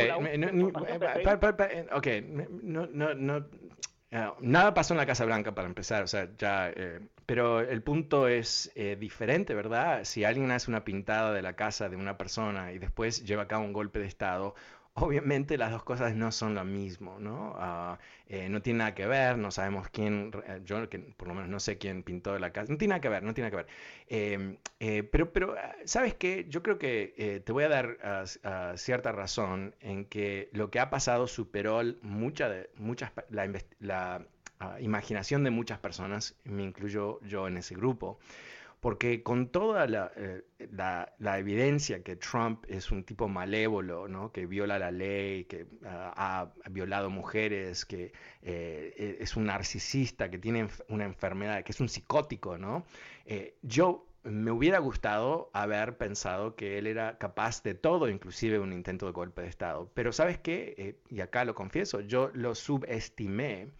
no, 2.63 2.87
no, 2.87 3.15
no, 3.15 3.45
nada 4.41 4.75
pasó 4.75 4.95
en 4.95 4.99
la 4.99 5.07
Casa 5.07 5.25
Blanca 5.25 5.55
para 5.55 5.69
empezar, 5.69 6.03
o 6.03 6.07
sea, 6.07 6.29
ya, 6.37 6.71
eh, 6.71 7.01
pero 7.27 7.61
el 7.61 7.83
punto 7.83 8.27
es 8.29 8.73
eh, 8.75 8.97
diferente, 8.99 9.55
¿verdad? 9.55 10.05
Si 10.05 10.25
alguien 10.25 10.51
hace 10.51 10.71
una 10.71 10.85
pintada 10.85 11.33
de 11.33 11.43
la 11.43 11.55
casa 11.57 11.89
de 11.89 11.97
una 11.97 12.17
persona 12.17 12.73
y 12.73 12.79
después 12.79 13.25
lleva 13.25 13.43
a 13.43 13.49
cabo 13.49 13.65
un 13.65 13.73
golpe 13.73 13.99
de 13.99 14.07
Estado, 14.07 14.55
obviamente 15.03 15.59
las 15.59 15.71
dos 15.71 15.83
cosas 15.85 16.15
no 16.15 16.33
son 16.33 16.55
lo 16.55 16.65
mismo, 16.65 17.19
¿no? 17.19 17.55
Ah, 17.59 17.99
eh, 18.29 18.49
no 18.49 18.63
tiene 18.63 18.79
nada 18.79 18.95
que 18.95 19.07
ver, 19.07 19.39
no 19.39 19.51
sabemos 19.51 19.89
quién, 19.91 20.31
eh, 20.47 20.61
yo 20.65 20.77
por 21.17 21.29
lo 21.29 21.35
menos 21.35 21.49
no 21.49 21.61
sé 21.61 21.79
quién 21.79 22.03
pintó 22.03 22.39
la 22.39 22.53
casa, 22.53 22.73
no 22.73 22.79
tiene 22.79 22.91
nada 22.93 23.01
que 23.01 23.09
ver, 23.09 23.23
no 23.23 23.35
tiene 23.35 23.51
nada 23.51 23.63
que 23.63 23.67
ver. 23.67 23.75
Em, 24.09 24.57
eh, 24.81 25.03
pero, 25.03 25.33
pero, 25.33 25.55
ah, 25.59 25.75
¿sabes 25.85 26.15
qué? 26.15 26.47
Yo 26.49 26.63
creo 26.63 26.79
que 26.79 27.43
te 27.45 27.53
voy 27.53 27.65
a 27.65 27.69
dar 27.69 27.99
ah, 28.45 28.73
cierta 28.77 29.13
razón 29.13 29.75
en 29.81 30.05
que 30.05 30.51
lo 30.53 30.71
que 30.71 30.81
ha 30.81 30.91
pasado 30.91 31.27
superó 31.27 31.83
mucha 32.03 32.49
de, 32.49 32.71
muchas, 32.77 33.13
la, 33.31 33.47
la 33.81 34.27
imaginación 34.81 35.45
de 35.45 35.51
muchas 35.51 35.79
personas, 35.79 36.37
me 36.45 36.63
incluyo 36.65 37.21
yo 37.23 37.47
en 37.49 37.57
ese 37.59 37.75
grupo 37.75 38.19
porque 38.81 39.23
con 39.23 39.49
toda 39.49 39.87
eh, 40.17 40.45
la, 40.71 41.39
evidencia 41.39 42.03
que 42.03 42.17
Trump 42.17 42.65
es 42.69 42.91
un 42.91 43.05
tipo 43.05 43.29
malévolo, 43.29 44.07
¿no? 44.09 44.31
que 44.31 44.47
viola 44.47 44.79
la 44.79 44.91
ley, 44.91 45.45
que 45.45 45.67
ah, 45.85 46.53
ha 46.65 46.69
violado 46.69 47.11
mujeres, 47.11 47.85
que 47.85 48.13
eh, 48.43 48.95
e, 48.97 49.17
es 49.21 49.37
un 49.37 49.47
narcisista, 49.47 50.31
que 50.31 50.39
tiene 50.39 50.69
una 50.89 51.05
enfermedad, 51.05 51.65
que 51.65 51.73
es 51.73 51.81
un 51.81 51.89
psicótico, 51.89 52.57
¿no? 52.57 52.85
Eh, 53.27 53.57
yo 53.63 54.07
me 54.23 54.51
hubiera 54.51 54.79
gustado 54.79 55.51
haber 55.55 55.97
pensado 55.97 56.55
que 56.55 56.79
él 56.79 56.87
era 56.87 57.19
capaz 57.19 57.63
de 57.63 57.75
todo, 57.75 58.09
inclusive 58.09 58.59
un 58.59 58.73
intento 58.73 59.07
de 59.07 59.13
golpe 59.13 59.43
de 59.43 59.49
Estado. 59.49 59.91
Pero 59.95 60.13
sabes 60.13 60.39
qué, 60.39 60.99
y 61.09 61.21
acá 61.21 61.45
lo 61.45 61.55
confieso, 61.55 62.01
yo 62.01 62.31
lo 62.35 62.55
subestimé 62.55 63.73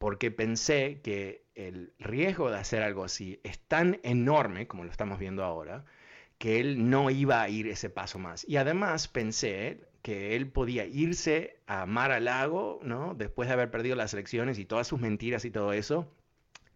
porque 0.00 0.30
pensé 0.30 1.02
que 1.02 1.44
el 1.54 1.92
riesgo 1.98 2.50
de 2.50 2.56
hacer 2.56 2.82
algo 2.82 3.04
así 3.04 3.38
es 3.44 3.58
tan 3.58 4.00
enorme, 4.02 4.66
como 4.66 4.82
lo 4.82 4.90
estamos 4.90 5.18
viendo 5.18 5.44
ahora, 5.44 5.84
que 6.38 6.58
él 6.58 6.88
no 6.88 7.10
iba 7.10 7.42
a 7.42 7.50
ir 7.50 7.68
ese 7.68 7.90
paso 7.90 8.18
más. 8.18 8.48
Y 8.48 8.56
además 8.56 9.08
pensé 9.08 9.82
que 10.00 10.36
él 10.36 10.50
podía 10.50 10.86
irse 10.86 11.58
a 11.66 11.84
mar 11.84 12.12
al 12.12 12.24
lago, 12.24 12.80
¿no? 12.82 13.14
Después 13.14 13.46
de 13.50 13.52
haber 13.52 13.70
perdido 13.70 13.94
las 13.94 14.14
elecciones 14.14 14.58
y 14.58 14.64
todas 14.64 14.88
sus 14.88 15.00
mentiras 15.00 15.44
y 15.44 15.50
todo 15.50 15.74
eso, 15.74 16.10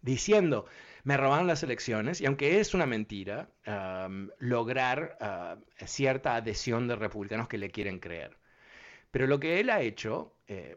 diciendo, 0.03 0.67
me 1.03 1.17
robaron 1.17 1.47
las 1.47 1.63
elecciones, 1.63 2.21
y 2.21 2.27
aunque 2.27 2.59
es 2.59 2.75
una 2.75 2.85
mentira, 2.85 3.49
lograr 4.37 5.17
ah, 5.19 5.57
cierta 5.87 6.35
adhesión 6.35 6.87
de 6.87 6.95
republicanos 6.95 7.47
que 7.47 7.57
le 7.57 7.71
quieren 7.71 7.97
creer. 7.97 8.37
Pero 9.15 9.27
lo 9.27 9.39
que 9.39 9.61
él 9.61 9.69
ha 9.69 9.79
hecho 9.79 10.33
eh, 10.45 10.75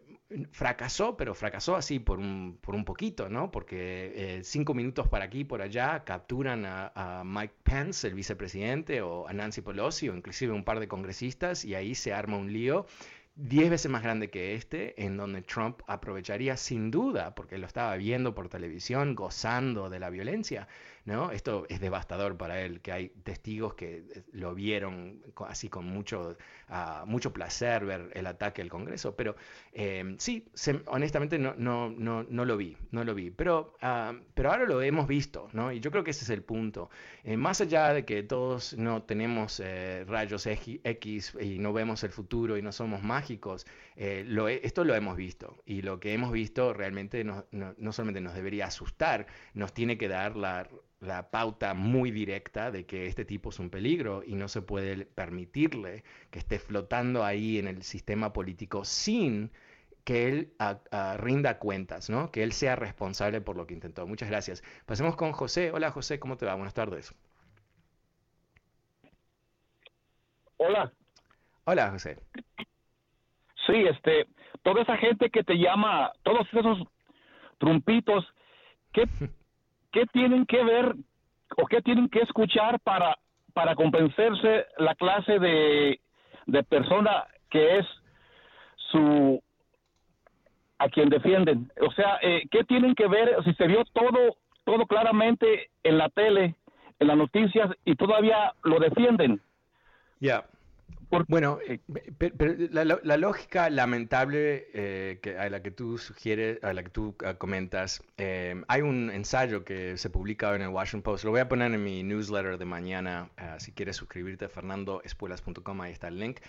fracasó, 0.52 1.16
pero 1.16 1.34
fracasó 1.34 1.74
así 1.74 1.98
por 1.98 2.20
un, 2.20 2.56
por 2.60 2.76
un 2.76 2.84
poquito, 2.84 3.28
¿no? 3.28 3.50
Porque 3.50 4.12
eh, 4.14 4.44
cinco 4.44 4.74
minutos 4.74 5.08
para 5.08 5.24
aquí 5.24 5.42
por 5.42 5.60
allá 5.60 6.04
capturan 6.04 6.64
a, 6.64 7.24
Mike 7.24 7.54
Pence, 7.64 8.06
el 8.06 8.14
vicepresidente, 8.14 9.02
o 9.02 9.26
a 9.26 9.32
Nancy 9.32 9.60
Pelosi, 9.60 10.08
o 10.08 10.14
inclusive 10.14 10.52
un 10.52 10.62
par 10.62 10.78
de 10.78 10.86
congresistas, 10.86 11.64
y 11.64 11.74
ahí 11.74 11.96
se 11.96 12.12
arma 12.12 12.36
un 12.36 12.52
lío 12.52 12.86
diez 13.34 13.70
veces 13.70 13.90
más 13.90 14.02
grande 14.02 14.30
que 14.30 14.54
este, 14.54 15.00
en 15.04 15.16
donde 15.16 15.42
Trump 15.42 15.80
aprovecharía 15.86 16.56
sin 16.56 16.90
duda, 16.90 17.34
porque 17.36 17.56
lo 17.56 17.66
estaba 17.66 17.96
viendo 17.96 18.34
por 18.34 18.48
televisión, 18.48 19.14
gozando 19.14 19.88
de 19.90 20.00
la 20.00 20.10
violencia, 20.10 20.66
¿no? 21.04 21.30
Esto 21.30 21.66
es 21.68 21.80
devastador 21.80 22.36
para 22.36 22.60
él, 22.60 22.80
que 22.80 22.92
hay 22.92 23.08
testigos 23.08 23.74
que 23.74 23.98
eh, 23.98 24.22
lo 24.32 24.54
vieron 24.54 25.22
así 25.46 25.68
con 25.68 25.86
mucho, 25.86 26.36
ah, 26.68 27.04
mucho 27.06 27.32
placer 27.32 27.84
ver 27.84 28.10
el 28.14 28.26
ataque 28.26 28.62
al 28.62 28.68
Congreso, 28.68 29.16
pero 29.16 29.36
eh, 29.72 30.16
sí, 30.18 30.46
honestamente 30.86 31.38
no, 31.38 31.54
no, 31.56 31.90
no, 31.90 32.24
no, 32.28 32.44
lo 32.44 32.56
vi, 32.56 32.76
no 32.90 33.04
lo 33.04 33.14
vi, 33.14 33.30
pero, 33.30 33.74
ah, 33.80 34.14
pero 34.34 34.50
ahora 34.50 34.64
lo 34.64 34.82
hemos 34.82 35.06
visto, 35.06 35.48
¿no? 35.52 35.72
Y 35.72 35.80
yo 35.80 35.90
creo 35.90 36.04
que 36.04 36.10
ese 36.10 36.24
es 36.24 36.30
el 36.30 36.42
punto. 36.42 36.90
Eh, 37.24 37.36
más 37.36 37.60
allá 37.60 37.92
de 37.92 38.04
que 38.04 38.22
todos 38.22 38.76
no 38.76 39.02
tenemos 39.02 39.62
rayos 40.06 40.46
X 40.46 41.36
y 41.40 41.58
no 41.58 41.72
vemos 41.72 42.04
el 42.04 42.10
futuro 42.10 42.56
y 42.56 42.62
no 42.62 42.72
somos 42.72 43.02
mágicos, 43.02 43.66
esto 43.96 44.84
lo 44.84 44.94
hemos 44.94 45.16
visto 45.16 45.62
y 45.66 45.82
lo 45.82 46.00
que 46.00 46.12
hemos 46.12 46.32
visto 46.32 46.72
realmente 46.72 47.24
no, 47.24 47.44
no 47.50 47.92
solamente 47.92 48.20
nos 48.20 48.34
debería 48.34 48.66
asustar, 48.66 49.26
nos 49.54 49.72
tiene 49.72 49.98
que 49.98 50.08
dar 50.08 50.36
la 50.36 50.68
la 51.00 51.30
pauta 51.30 51.74
muy 51.74 52.10
directa 52.10 52.70
de 52.70 52.84
que 52.86 53.06
este 53.06 53.24
tipo 53.24 53.50
es 53.50 53.58
un 53.58 53.70
peligro 53.70 54.22
y 54.26 54.34
no 54.34 54.48
se 54.48 54.62
puede 54.62 55.06
permitirle 55.06 56.02
que 56.30 56.40
esté 56.40 56.58
flotando 56.58 57.24
ahí 57.24 57.58
en 57.58 57.68
el 57.68 57.82
sistema 57.82 58.32
político 58.32 58.84
sin 58.84 59.52
que 60.04 60.28
él 60.28 60.52
rinda 61.18 61.58
cuentas, 61.58 62.08
¿no? 62.08 62.30
Que 62.30 62.42
él 62.42 62.52
sea 62.52 62.76
responsable 62.76 63.40
por 63.40 63.56
lo 63.56 63.66
que 63.66 63.74
intentó. 63.74 64.06
Muchas 64.06 64.30
gracias. 64.30 64.62
Pasemos 64.86 65.16
con 65.16 65.32
José. 65.32 65.70
Hola 65.70 65.90
José, 65.90 66.18
¿cómo 66.18 66.36
te 66.36 66.46
va? 66.46 66.54
Buenas 66.54 66.74
tardes. 66.74 67.14
Hola. 70.56 70.92
Hola 71.64 71.90
José. 71.90 72.18
Sí, 73.66 73.74
este, 73.86 74.26
toda 74.62 74.82
esa 74.82 74.96
gente 74.96 75.30
que 75.30 75.44
te 75.44 75.54
llama, 75.54 76.10
todos 76.22 76.46
esos 76.52 76.78
trumpitos, 77.58 78.24
¿qué 78.92 79.04
¿qué 79.92 80.06
tienen 80.06 80.46
que 80.46 80.62
ver 80.62 80.94
o 81.56 81.66
qué 81.66 81.82
tienen 81.82 82.08
que 82.08 82.20
escuchar 82.20 82.80
para, 82.80 83.16
para 83.54 83.74
convencerse 83.74 84.66
la 84.78 84.94
clase 84.94 85.38
de, 85.38 86.00
de 86.46 86.62
persona 86.64 87.24
que 87.50 87.78
es 87.78 87.86
su 88.92 89.42
a 90.78 90.88
quien 90.88 91.08
defienden? 91.08 91.70
O 91.80 91.90
sea, 91.92 92.18
eh, 92.22 92.42
¿qué 92.50 92.64
tienen 92.64 92.94
que 92.94 93.08
ver 93.08 93.36
si 93.44 93.52
se 93.54 93.66
vio 93.66 93.84
todo 93.92 94.36
todo 94.68 94.84
claramente 94.84 95.70
en 95.82 95.96
la 95.96 96.10
tele, 96.10 96.54
en 96.98 97.06
las 97.06 97.16
noticias 97.16 97.70
y 97.86 97.94
todavía 97.96 98.52
lo 98.64 98.78
defienden? 98.78 99.40
Ya. 100.20 100.44
Bueno, 101.26 101.58
eh, 101.66 101.80
la, 102.70 103.16
lógica 103.16 103.70
lamentable 103.70 104.66
eh, 104.74 105.36
a 105.38 105.48
la 105.48 105.62
que 105.62 105.70
tú 105.70 105.96
sugieres, 105.96 106.62
a 106.62 106.74
la 106.74 106.82
que 106.82 106.90
tú 106.90 107.14
ah, 107.24 107.34
comentas, 107.34 108.02
eh, 108.18 108.62
hay 108.68 108.82
un 108.82 109.10
ensayo 109.10 109.64
que 109.64 109.96
se 109.96 110.10
publica 110.10 110.54
en 110.54 110.62
el 110.62 110.68
Washington 110.68 111.02
Post, 111.02 111.24
lo 111.24 111.30
voy 111.30 111.40
a 111.40 111.48
poner 111.48 111.72
en 111.72 111.82
mi 111.82 112.02
newsletter 112.02 112.58
de 112.58 112.64
mañana, 112.66 113.30
ah, 113.38 113.58
si 113.58 113.72
quieres 113.72 113.96
suscribirte 113.96 114.44
a 114.44 114.48
fernandoespuelas.com, 114.50 115.80
ahí 115.80 115.92
está 115.92 116.08
el 116.08 116.18
link. 116.20 116.40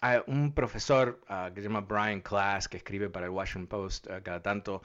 hay 0.00 0.20
un 0.26 0.54
profesor 0.54 1.20
ah, 1.28 1.50
que 1.54 1.60
se 1.60 1.68
llama 1.68 1.82
Brian 1.82 2.22
Class, 2.22 2.68
que 2.68 2.78
escribe 2.78 3.10
para 3.10 3.26
el 3.26 3.32
Washington 3.32 3.66
Post 3.66 4.06
cada 4.22 4.42
tanto, 4.42 4.82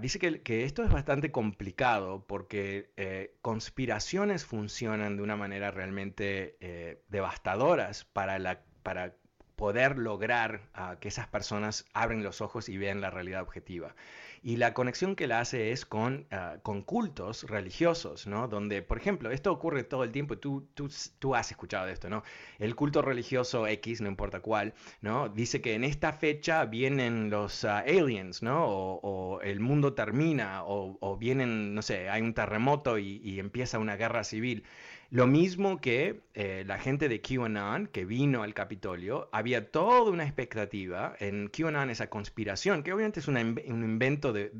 dice 0.00 0.18
que, 0.18 0.40
que, 0.40 0.64
esto 0.64 0.84
es 0.84 0.90
bastante 0.90 1.32
complicado 1.32 2.24
porque 2.26 2.88
conspiraciones 3.42 4.44
funcionan 4.44 5.16
de 5.16 5.22
una 5.22 5.36
manera 5.36 5.70
realmente 5.70 7.00
devastadoras 7.08 8.04
para, 8.04 8.21
para 8.82 9.14
poder 9.62 9.96
lograr 9.96 10.62
ah, 10.74 10.96
que 10.98 11.06
esas 11.06 11.28
personas 11.28 11.86
abren 11.92 12.24
los 12.24 12.40
ojos 12.40 12.68
y 12.68 12.78
vean 12.78 13.00
la 13.00 13.10
realidad 13.10 13.42
objetiva. 13.42 13.94
Y 14.42 14.56
la 14.56 14.74
conexión 14.74 15.14
que 15.14 15.28
la 15.28 15.38
hace 15.38 15.70
es 15.70 15.86
con, 15.86 16.26
ah, 16.32 16.56
con 16.64 16.82
cultos 16.82 17.44
religiosos, 17.44 18.26
¿no? 18.26 18.48
Donde, 18.48 18.82
por 18.82 18.98
ejemplo, 18.98 19.30
esto 19.30 19.52
ocurre 19.52 19.84
todo 19.84 20.02
el 20.02 20.10
tiempo, 20.10 20.36
tú, 20.36 20.68
tú, 20.74 20.90
tú 21.20 21.36
has 21.36 21.52
escuchado 21.52 21.86
esto, 21.86 22.10
¿no? 22.10 22.24
El 22.58 22.74
culto 22.74 23.02
religioso 23.02 23.68
X, 23.68 24.00
no 24.00 24.08
importa 24.08 24.40
cuál, 24.40 24.74
¿no? 25.00 25.28
Dice 25.28 25.60
que 25.60 25.74
en 25.74 25.84
esta 25.84 26.12
fecha 26.12 26.64
vienen 26.64 27.30
los 27.30 27.64
ah, 27.64 27.84
aliens, 27.86 28.42
¿no? 28.42 28.64
O, 28.66 29.40
el 29.42 29.60
mundo 29.60 29.94
termina, 29.94 30.62
o, 30.64 31.16
vienen, 31.18 31.72
no 31.72 31.82
sé, 31.82 32.10
hay 32.10 32.20
un 32.22 32.34
terremoto 32.34 32.98
y 32.98 33.38
empieza 33.38 33.78
una 33.78 33.94
guerra 33.94 34.24
civil. 34.24 34.64
Lo 35.12 35.26
mismo 35.26 35.78
que 35.78 36.22
eh, 36.32 36.64
la 36.66 36.78
gente 36.78 37.06
de 37.10 37.20
QAnon 37.20 37.86
que 37.86 38.06
vino 38.06 38.42
al 38.42 38.54
Capitolio, 38.54 39.28
había 39.30 39.70
toda 39.70 40.10
una 40.10 40.24
expectativa 40.24 41.14
en 41.18 41.48
QAnon, 41.48 41.90
esa 41.90 42.08
conspiración, 42.08 42.82
que 42.82 42.94
obviamente 42.94 43.20
es 43.20 43.28
un 43.28 43.36
invento 43.36 44.32
de, 44.32 44.50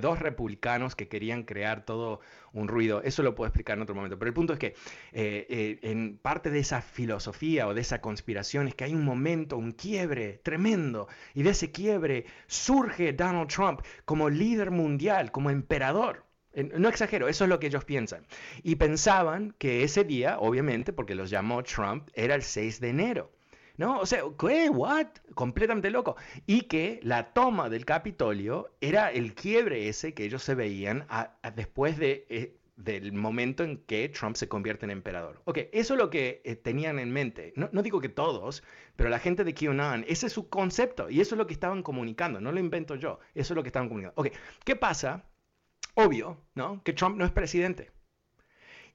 dos 0.00 0.18
republicanos 0.18 0.96
que 0.96 1.06
querían 1.06 1.44
crear 1.44 1.84
todo 1.84 2.18
un 2.52 2.66
ruido. 2.66 3.02
Eso 3.04 3.22
lo 3.22 3.36
puedo 3.36 3.46
explicar 3.46 3.76
en 3.76 3.82
otro 3.82 3.94
momento. 3.94 4.18
Pero 4.18 4.30
el 4.30 4.34
punto 4.34 4.52
es 4.54 4.58
que 4.58 4.74
eh, 5.12 5.46
eh, 5.48 5.78
en 5.82 6.18
parte 6.18 6.50
de 6.50 6.58
esa 6.58 6.82
filosofía 6.82 7.68
o 7.68 7.74
de 7.74 7.82
esa 7.82 8.00
conspiración 8.00 8.66
es 8.66 8.74
que 8.74 8.82
hay 8.82 8.94
un 8.94 9.04
momento, 9.04 9.56
un 9.58 9.70
quiebre 9.70 10.40
tremendo. 10.42 11.06
Y 11.34 11.44
de 11.44 11.50
ese 11.50 11.70
quiebre 11.70 12.24
surge 12.48 13.12
Donald 13.12 13.46
Trump 13.46 13.82
como 14.04 14.28
líder 14.28 14.72
mundial, 14.72 15.30
como 15.30 15.50
emperador. 15.50 16.29
No 16.54 16.88
exagero, 16.88 17.28
eso 17.28 17.44
es 17.44 17.50
lo 17.50 17.60
que 17.60 17.68
ellos 17.68 17.84
piensan. 17.84 18.26
Y 18.62 18.76
pensaban 18.76 19.54
que 19.58 19.84
ese 19.84 20.04
día, 20.04 20.38
obviamente, 20.40 20.92
porque 20.92 21.14
los 21.14 21.30
llamó 21.30 21.62
Trump, 21.62 22.08
era 22.14 22.34
el 22.34 22.42
6 22.42 22.80
de 22.80 22.88
enero. 22.88 23.30
¿No? 23.76 23.98
O 23.98 24.04
sea, 24.04 24.22
¿qué? 24.38 24.68
¿What? 24.68 25.06
Completamente 25.34 25.90
loco. 25.90 26.16
Y 26.46 26.62
que 26.62 27.00
la 27.02 27.32
toma 27.32 27.70
del 27.70 27.86
Capitolio 27.86 28.74
era 28.80 29.10
el 29.10 29.34
quiebre 29.34 29.88
ese 29.88 30.12
que 30.12 30.24
ellos 30.24 30.42
se 30.42 30.54
veían 30.54 31.06
después 31.54 31.96
de, 31.96 32.26
eh, 32.28 32.56
del 32.76 33.12
momento 33.12 33.62
en 33.62 33.78
que 33.78 34.08
Trump 34.08 34.36
se 34.36 34.48
convierte 34.48 34.84
en 34.84 34.90
emperador. 34.90 35.40
Ok, 35.44 35.58
eso 35.72 35.94
es 35.94 36.00
lo 36.00 36.10
que 36.10 36.42
eh, 36.44 36.56
tenían 36.56 36.98
en 36.98 37.12
mente. 37.12 37.52
No, 37.56 37.68
no, 37.72 37.82
digo 37.82 38.00
que 38.00 38.08
todos, 38.08 38.62
pero 38.96 39.08
la 39.08 39.18
gente 39.18 39.44
de 39.44 39.54
QAnon, 39.54 40.04
ese 40.08 40.26
es 40.26 40.32
su 40.32 40.48
concepto 40.48 41.10
y 41.10 41.20
eso 41.20 41.34
es 41.34 41.38
lo 41.38 41.46
que 41.46 41.54
estaban 41.54 41.82
comunicando. 41.82 42.40
No 42.40 42.52
lo 42.52 42.60
invento 42.60 42.96
yo, 42.96 43.20
eso 43.34 43.54
es 43.54 43.56
lo 43.56 43.62
que 43.62 43.68
estaban 43.68 43.88
comunicando. 43.88 44.20
Ok, 44.20 44.28
¿qué 44.64 44.76
pasa 44.76 45.24
obvio, 46.04 46.38
¿no? 46.54 46.82
Que 46.82 46.92
Trump 46.92 47.16
no 47.16 47.24
es 47.24 47.32
presidente. 47.32 47.90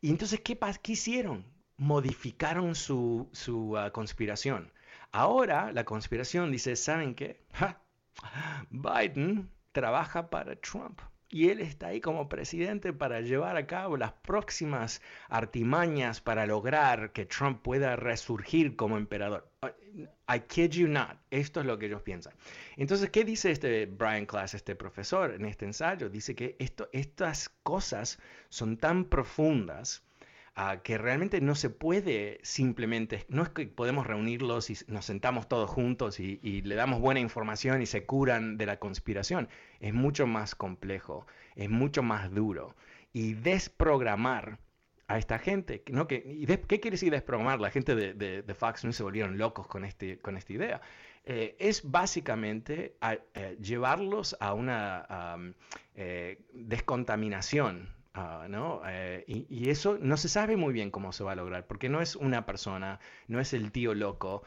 Y 0.02 0.10
entonces, 0.10 0.42
¿qué, 0.42 0.58
qué 0.82 0.92
hicieron? 0.92 1.46
Modificaron 1.78 2.76
su, 2.76 3.30
su 3.32 3.78
uh, 3.78 3.92
conspiración. 3.92 4.72
Ahora 5.12 5.72
la 5.72 5.86
conspiración 5.86 6.52
dice, 6.52 6.76
¿saben 6.76 7.16
qué? 7.16 7.46
Biden 8.70 9.50
trabaja 9.72 10.30
para 10.30 10.56
Trump 10.56 11.00
y 11.30 11.50
él 11.50 11.60
está 11.60 11.88
ahí 11.88 12.02
como 12.02 12.30
presidente 12.30 12.94
para 12.94 13.22
llevar 13.22 13.58
a 13.58 13.68
cabo 13.68 13.98
las 13.98 14.14
próximas 14.14 15.02
artimañas 15.28 16.22
para 16.22 16.46
lograr 16.46 17.12
que 17.12 17.26
Trump 17.26 17.62
pueda 17.62 17.96
resurgir 17.96 18.76
como 18.76 18.98
emperador. 18.98 19.52
I 20.28 20.40
kid 20.40 20.72
you 20.72 20.88
not, 20.88 21.18
esto 21.32 21.60
es 21.60 21.66
lo 21.66 21.78
que 21.78 21.86
ellos 21.86 22.02
piensan. 22.02 22.34
Entonces, 22.78 23.10
¿qué 23.10 23.24
dice 23.24 23.52
este 23.52 23.86
Brian 23.86 24.26
Class, 24.26 24.54
este 24.54 24.76
profesor, 24.76 25.34
en 25.34 25.46
este 25.46 25.66
ensayo? 25.66 26.10
Dice 26.10 26.36
que 26.36 26.58
estas 26.92 27.50
cosas 27.64 28.20
son 28.50 28.78
tan 28.78 29.06
profundas 29.06 30.04
que 30.84 30.98
realmente 30.98 31.42
no 31.42 31.54
se 31.54 31.70
puede 31.70 32.40
simplemente, 32.42 33.26
no 33.28 33.44
es 33.44 33.50
que 33.50 33.68
podemos 33.68 34.08
reunirlos 34.08 34.70
y 34.70 34.78
nos 34.88 35.06
sentamos 35.06 35.50
todos 35.50 35.70
juntos 35.70 36.20
y, 36.22 36.62
le 36.62 36.76
damos 36.76 37.02
buena 37.02 37.20
información 37.20 37.82
y 37.82 37.86
se 37.86 38.06
curan 38.06 38.58
de 38.58 38.66
la 38.66 38.80
conspiración. 38.80 39.50
Es 39.82 39.94
mucho 39.94 40.28
más 40.28 40.56
complejo, 40.56 41.28
es 41.56 41.70
mucho 41.70 42.04
más 42.04 42.34
duro. 42.34 42.76
Y 43.12 43.34
desprogramar 43.34 44.60
a 45.08 45.18
esta 45.18 45.38
gente, 45.40 45.84
¿no? 45.92 46.08
¿Qué 46.08 46.24
quiere 46.68 46.92
decir 46.92 47.12
desprogramar? 47.12 47.60
La 47.60 47.70
gente 47.70 47.96
de, 47.96 48.14
de, 48.14 48.54
Fox 48.54 48.84
News 48.84 48.96
se 48.96 49.04
volvieron 49.04 49.38
locos 49.38 49.68
con, 49.68 49.86
este, 49.86 50.20
con 50.20 50.36
esta 50.38 50.54
idea. 50.54 50.82
Eh, 51.26 51.56
es 51.60 51.90
básicamente 51.90 52.98
eh, 53.34 53.58
llevarlos 53.60 54.36
a 54.40 54.54
una 54.54 55.54
eh, 55.96 56.40
descontaminación 56.54 57.96
Ah, 58.18 58.48
¿no? 58.50 58.82
Y, 59.28 59.70
eso 59.70 59.98
no 60.00 60.16
se 60.16 60.30
sabe 60.30 60.56
muy 60.56 60.72
bien 60.72 60.90
cómo 60.90 61.12
se 61.12 61.26
va 61.26 61.34
a 61.34 61.36
lograr, 61.36 61.68
porque 61.68 61.90
no 61.90 62.00
es 62.00 62.16
una 62.16 62.46
persona, 62.46 63.02
no 63.28 63.42
es 63.42 63.52
el 63.54 63.74
tío 63.74 63.94
loco, 63.94 64.44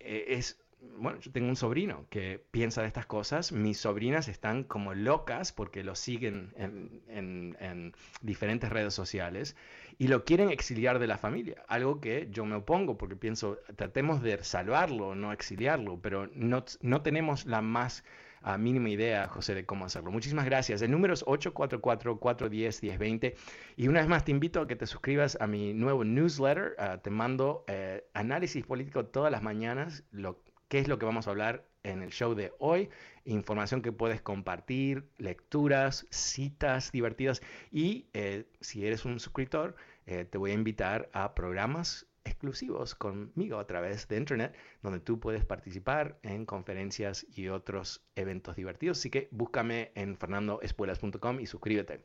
e, 0.00 0.24
es, 0.28 0.58
bueno, 0.80 1.18
yo 1.20 1.30
tengo 1.32 1.48
un 1.48 1.56
sobrino 1.56 2.06
que 2.10 2.44
piensa 2.50 2.82
de 2.82 2.88
estas 2.88 3.06
cosas, 3.06 3.52
mis 3.52 3.78
sobrinas 3.78 4.28
están 4.28 4.64
como 4.64 4.92
locas 4.94 5.52
porque 5.52 5.84
lo 5.84 5.94
siguen 5.94 6.52
en, 6.58 7.94
diferentes 8.20 8.70
redes 8.70 8.92
sociales 8.94 9.56
y 9.98 10.08
lo 10.08 10.24
quieren 10.24 10.50
exiliar 10.50 10.98
de 10.98 11.06
la 11.06 11.18
familia, 11.18 11.62
algo 11.68 12.00
que 12.00 12.28
yo 12.30 12.44
me 12.44 12.56
opongo 12.56 12.98
porque 12.98 13.16
pienso, 13.16 13.58
tratemos 13.76 14.22
de 14.22 14.42
salvarlo, 14.44 15.14
no 15.14 15.32
exiliarlo, 15.32 16.00
pero 16.00 16.28
no, 16.34 16.64
no 16.80 17.02
tenemos 17.02 17.46
la 17.46 17.62
más 17.62 18.04
a 18.40 18.56
mínima 18.56 18.88
idea, 18.88 19.26
José, 19.28 19.54
de 19.54 19.66
cómo 19.66 19.84
hacerlo. 19.84 20.12
Muchísimas 20.12 20.44
gracias. 20.44 20.80
El 20.80 20.92
número 20.92 21.12
es 21.12 21.24
844-410-1020. 21.26 23.34
Y 23.76 23.88
una 23.88 23.98
vez 24.00 24.08
más 24.08 24.24
te 24.24 24.30
invito 24.30 24.60
a 24.60 24.68
que 24.68 24.76
te 24.76 24.86
suscribas 24.86 25.36
a 25.40 25.48
mi 25.48 25.74
nuevo 25.74 26.04
newsletter. 26.04 26.76
Ah, 26.78 26.98
te 27.02 27.10
mando 27.10 27.64
eh, 27.66 28.04
análisis 28.14 28.64
político 28.64 29.06
todas 29.06 29.32
las 29.32 29.42
mañanas, 29.42 30.04
lo, 30.12 30.40
qué 30.68 30.78
es 30.78 30.88
lo 30.88 30.98
que 30.98 31.06
vamos 31.06 31.26
a 31.26 31.30
hablar 31.30 31.64
en 31.82 32.02
el 32.02 32.10
show 32.10 32.34
de 32.34 32.52
hoy, 32.58 32.90
información 33.24 33.82
que 33.82 33.92
puedes 33.92 34.20
compartir, 34.20 35.04
lecturas, 35.18 36.06
citas 36.10 36.92
divertidas 36.92 37.42
y 37.70 38.06
eh, 38.12 38.46
si 38.60 38.86
eres 38.86 39.04
un 39.04 39.20
suscriptor, 39.20 39.76
eh, 40.06 40.24
te 40.24 40.38
voy 40.38 40.50
a 40.50 40.54
invitar 40.54 41.08
a 41.12 41.34
programas 41.34 42.06
exclusivos 42.24 42.94
conmigo 42.94 43.58
a 43.58 43.66
través 43.66 44.06
de 44.08 44.18
Internet, 44.18 44.54
donde 44.82 45.00
tú 45.00 45.18
puedes 45.18 45.44
participar 45.44 46.18
en 46.22 46.44
conferencias 46.44 47.26
y 47.34 47.48
otros 47.48 48.04
eventos 48.16 48.56
divertidos. 48.56 48.98
Así 48.98 49.10
que 49.10 49.28
búscame 49.30 49.92
en 49.94 50.16
fernandoespuelas.com 50.16 51.40
y 51.40 51.46
suscríbete. 51.46 52.02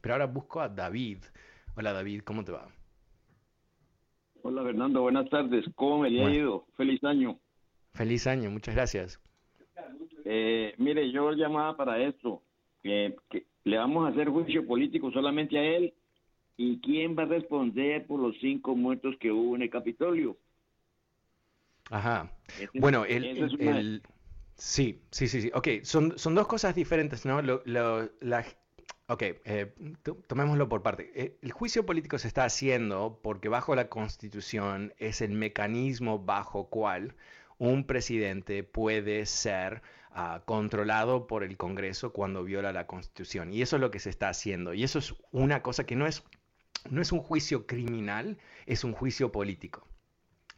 Pero 0.00 0.14
ahora 0.14 0.26
busco 0.26 0.60
a 0.60 0.68
David. 0.68 1.18
Hola 1.76 1.92
David, 1.92 2.22
¿cómo 2.24 2.44
te 2.44 2.52
va? 2.52 2.68
Hola 4.42 4.64
Fernando, 4.64 5.02
buenas 5.02 5.30
tardes. 5.30 5.64
¿Cómo 5.76 6.00
me 6.00 6.08
ha 6.08 6.30
ido? 6.34 6.66
Feliz 6.76 7.02
año. 7.04 7.38
Feliz 7.94 8.26
año, 8.26 8.50
muchas 8.50 8.74
gracias. 8.74 9.20
Eh, 10.24 10.74
mire, 10.78 11.10
yo 11.10 11.32
llamaba 11.32 11.76
para 11.76 12.02
esto. 12.02 12.42
que 12.82 13.14
le 13.64 13.76
vamos 13.76 14.06
a 14.06 14.12
hacer 14.12 14.28
juicio 14.28 14.66
político 14.66 15.10
solamente 15.12 15.58
a 15.58 15.62
él 15.62 15.94
¿Y 16.56 16.80
quién 16.80 17.16
va 17.16 17.22
a 17.22 17.26
responder 17.26 18.06
por 18.06 18.20
los 18.20 18.36
cinco 18.40 18.76
muertos 18.76 19.16
que 19.18 19.32
hubo 19.32 19.56
en 19.56 19.62
el 19.62 19.70
Capitolio? 19.70 20.36
Ajá. 21.90 22.30
bueno, 22.74 23.04
el, 23.04 24.02
sí, 24.54 25.02
sí, 25.10 25.28
sí, 25.28 25.42
sí. 25.42 25.50
Ok, 25.54 25.68
son, 25.82 26.18
son 26.18 26.34
dos 26.34 26.46
cosas 26.46 26.74
diferentes, 26.74 27.26
¿no? 27.26 27.42
Lo, 27.42 27.62
la, 27.64 28.44
ok, 29.08 29.22
eh, 29.22 29.74
tomémoslo 30.26 30.68
por 30.68 30.82
parte. 30.82 31.10
Eh, 31.14 31.36
el 31.42 31.52
juicio 31.52 31.84
político 31.84 32.18
se 32.18 32.28
está 32.28 32.44
haciendo 32.44 33.18
porque 33.22 33.48
bajo 33.48 33.74
la 33.74 33.88
Constitución 33.88 34.94
es 34.98 35.20
el 35.20 35.32
mecanismo 35.32 36.18
bajo 36.18 36.68
cual 36.68 37.14
un 37.62 37.84
presidente 37.84 38.64
puede 38.64 39.24
ser 39.24 39.82
ah, 40.10 40.42
controlado 40.44 41.28
por 41.28 41.44
el 41.44 41.56
Congreso 41.56 42.12
cuando 42.12 42.42
viola 42.42 42.72
la 42.72 42.88
Constitución. 42.88 43.52
Y 43.52 43.62
eso 43.62 43.76
es 43.76 43.80
lo 43.80 43.92
que 43.92 44.00
se 44.00 44.10
está 44.10 44.28
haciendo. 44.28 44.74
Y 44.74 44.82
eso 44.82 44.98
es 44.98 45.14
una 45.30 45.62
cosa 45.62 45.84
que 45.84 45.94
no 45.94 46.08
es 46.08 46.24
no 46.90 47.00
es 47.00 47.12
un 47.12 47.20
juicio 47.20 47.64
criminal, 47.64 48.36
es 48.66 48.82
un 48.82 48.92
juicio 48.92 49.30
político. 49.30 49.86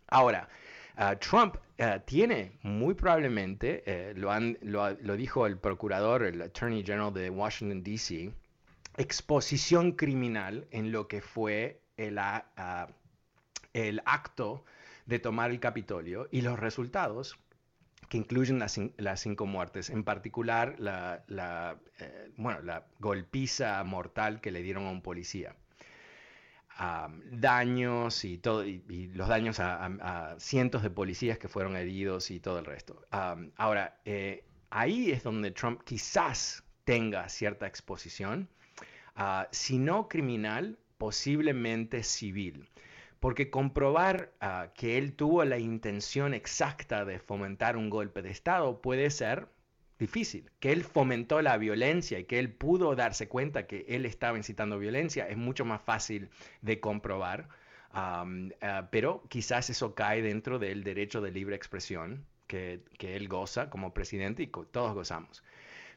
Ahora, 0.06 0.48
ah, 0.96 1.16
Trump 1.16 1.56
ah, 1.78 1.98
tiene 1.98 2.52
muy 2.62 2.94
probablemente, 2.94 3.82
eh, 3.84 4.14
lo, 4.16 5.16
dijo 5.18 5.46
el 5.46 5.58
procurador, 5.58 6.22
el 6.22 6.40
Attorney 6.40 6.82
General 6.82 7.12
de 7.12 7.28
Washington, 7.28 7.82
D.C., 7.82 8.32
exposición 8.96 9.92
criminal 9.92 10.66
en 10.70 10.90
lo 10.90 11.06
que 11.06 11.20
fue 11.20 11.82
el, 11.98 12.18
el 13.74 14.02
acto 14.06 14.64
de 15.06 15.18
tomar 15.18 15.50
el 15.50 15.60
Capitolio 15.60 16.28
y 16.30 16.40
los 16.40 16.58
resultados 16.58 17.38
que 18.08 18.18
incluyen 18.18 18.58
las, 18.58 19.20
cinco 19.20 19.46
muertes, 19.46 19.90
en 19.90 20.04
particular 20.04 20.76
la, 20.78 21.24
eh, 21.98 22.30
bueno, 22.36 22.60
la 22.62 22.86
golpiza 22.98 23.82
mortal 23.84 24.40
que 24.40 24.50
le 24.50 24.62
dieron 24.62 24.86
a 24.86 24.90
un 24.90 25.02
policía 25.02 25.56
daños 27.30 28.24
y, 28.24 28.38
todo, 28.38 28.64
y, 28.64 29.10
los 29.14 29.28
daños 29.28 29.60
a, 29.60 30.34
cientos 30.38 30.82
de 30.82 30.90
policías 30.90 31.38
que 31.38 31.48
fueron 31.48 31.76
heridos 31.76 32.30
y 32.30 32.40
todo 32.40 32.58
el 32.58 32.64
resto. 32.64 33.06
ahora, 33.56 34.00
eh, 34.04 34.44
ahí 34.70 35.12
es 35.12 35.22
donde 35.22 35.50
Trump 35.52 35.82
quizás 35.84 36.64
tenga 36.84 37.28
cierta 37.28 37.66
exposición, 37.66 38.48
uh, 39.16 39.44
si 39.50 39.78
no 39.78 40.08
criminal, 40.08 40.78
posiblemente 40.98 42.02
civil. 42.02 42.68
Porque 43.24 43.48
comprobar 43.48 44.34
ah, 44.42 44.68
que 44.74 44.98
él 44.98 45.14
tuvo 45.14 45.46
la 45.46 45.56
intención 45.56 46.34
exacta 46.34 47.06
de 47.06 47.18
fomentar 47.18 47.78
un 47.78 47.88
golpe 47.88 48.20
de 48.20 48.28
Estado 48.28 48.82
puede 48.82 49.08
ser 49.08 49.48
difícil. 49.98 50.50
Que 50.60 50.72
él 50.72 50.84
fomentó 50.84 51.40
la 51.40 51.56
violencia 51.56 52.18
y 52.18 52.24
que 52.24 52.38
él 52.38 52.52
pudo 52.52 52.94
darse 52.94 53.26
cuenta 53.26 53.66
que 53.66 53.86
él 53.88 54.04
estaba 54.04 54.36
incitando 54.36 54.78
violencia 54.78 55.26
es 55.26 55.38
mucho 55.38 55.64
más 55.64 55.80
fácil 55.80 56.28
de 56.60 56.80
comprobar. 56.80 57.48
Eh, 57.96 58.82
pero 58.90 59.24
quizás 59.30 59.70
eso 59.70 59.94
cae 59.94 60.20
dentro 60.20 60.58
del 60.58 60.84
derecho 60.84 61.22
de 61.22 61.30
libre 61.30 61.56
expresión 61.56 62.26
que, 62.46 62.82
él 62.98 63.28
goza 63.28 63.70
como 63.70 63.94
presidente 63.94 64.42
y 64.42 64.48
todos 64.48 64.92
gozamos. 64.92 65.42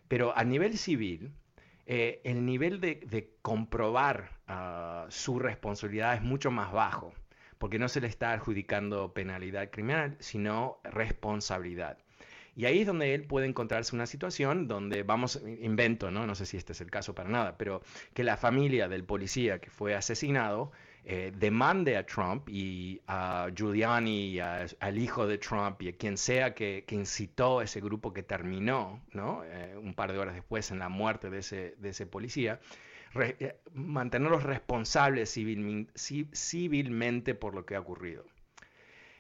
Pero 0.08 0.32
a 0.38 0.46
nivel 0.46 0.78
civil, 0.78 1.34
el 1.88 2.46
nivel 2.46 2.82
de, 2.82 3.38
comprobar 3.42 4.40
ah, 4.48 5.06
su 5.10 5.40
responsabilidad 5.40 6.16
es 6.16 6.22
mucho 6.22 6.52
más 6.52 6.72
bajo, 6.72 7.14
porque 7.58 7.80
no 7.80 7.88
se 7.88 8.02
le 8.02 8.08
está 8.08 8.34
adjudicando 8.34 9.14
penalidad 9.14 9.70
criminal, 9.72 10.18
sino 10.20 10.80
responsabilidad. 10.84 11.98
Y 12.58 12.66
ahí 12.66 12.80
es 12.80 12.88
donde 12.88 13.14
él 13.14 13.24
puede 13.24 13.46
encontrarse 13.46 13.96
una 13.96 14.08
situación 14.08 14.68
donde, 14.68 15.04
vamos, 15.04 15.40
invento, 15.62 16.10
¿no? 16.10 16.26
No 16.26 16.34
sé 16.34 16.48
si 16.48 16.58
este 16.58 16.74
es 16.74 16.82
el 16.82 16.90
caso 16.90 17.14
para 17.14 17.30
nada, 17.30 17.56
pero 17.56 17.84
que 18.16 18.24
la 18.24 18.36
familia 18.36 18.88
del 18.88 19.04
policía 19.04 19.60
que 19.60 19.70
fue 19.70 19.94
asesinado 19.94 20.72
eh, 21.06 21.32
demande 21.38 21.98
a 21.98 22.04
Trump 22.04 22.50
y 22.50 23.00
a 23.06 23.50
Giuliani 23.56 24.32
y 24.32 24.40
al 24.40 24.98
hijo 24.98 25.28
de 25.28 25.38
Trump 25.38 25.84
y 25.84 25.90
a 25.90 25.94
quien 25.94 26.18
sea 26.18 26.56
que, 26.56 26.84
incitó 26.90 27.60
a 27.60 27.64
ese 27.64 27.80
grupo 27.80 28.12
que 28.12 28.24
terminó, 28.24 29.04
¿no? 29.14 29.44
Eh, 29.46 29.78
un 29.78 29.94
par 29.94 30.12
de 30.12 30.18
horas 30.18 30.34
después 30.34 30.72
en 30.72 30.80
la 30.80 30.90
muerte 30.90 31.30
de 31.30 31.38
ese, 31.38 31.76
de 31.78 31.90
ese 31.90 32.08
policía, 32.08 32.60
eh, 33.14 33.60
mantenerlos 33.72 34.42
responsables 34.42 35.32
civilmente 35.32 37.36
por 37.36 37.54
lo 37.54 37.68
que 37.68 37.76
ha 37.76 37.82
ocurrido. 37.82 38.26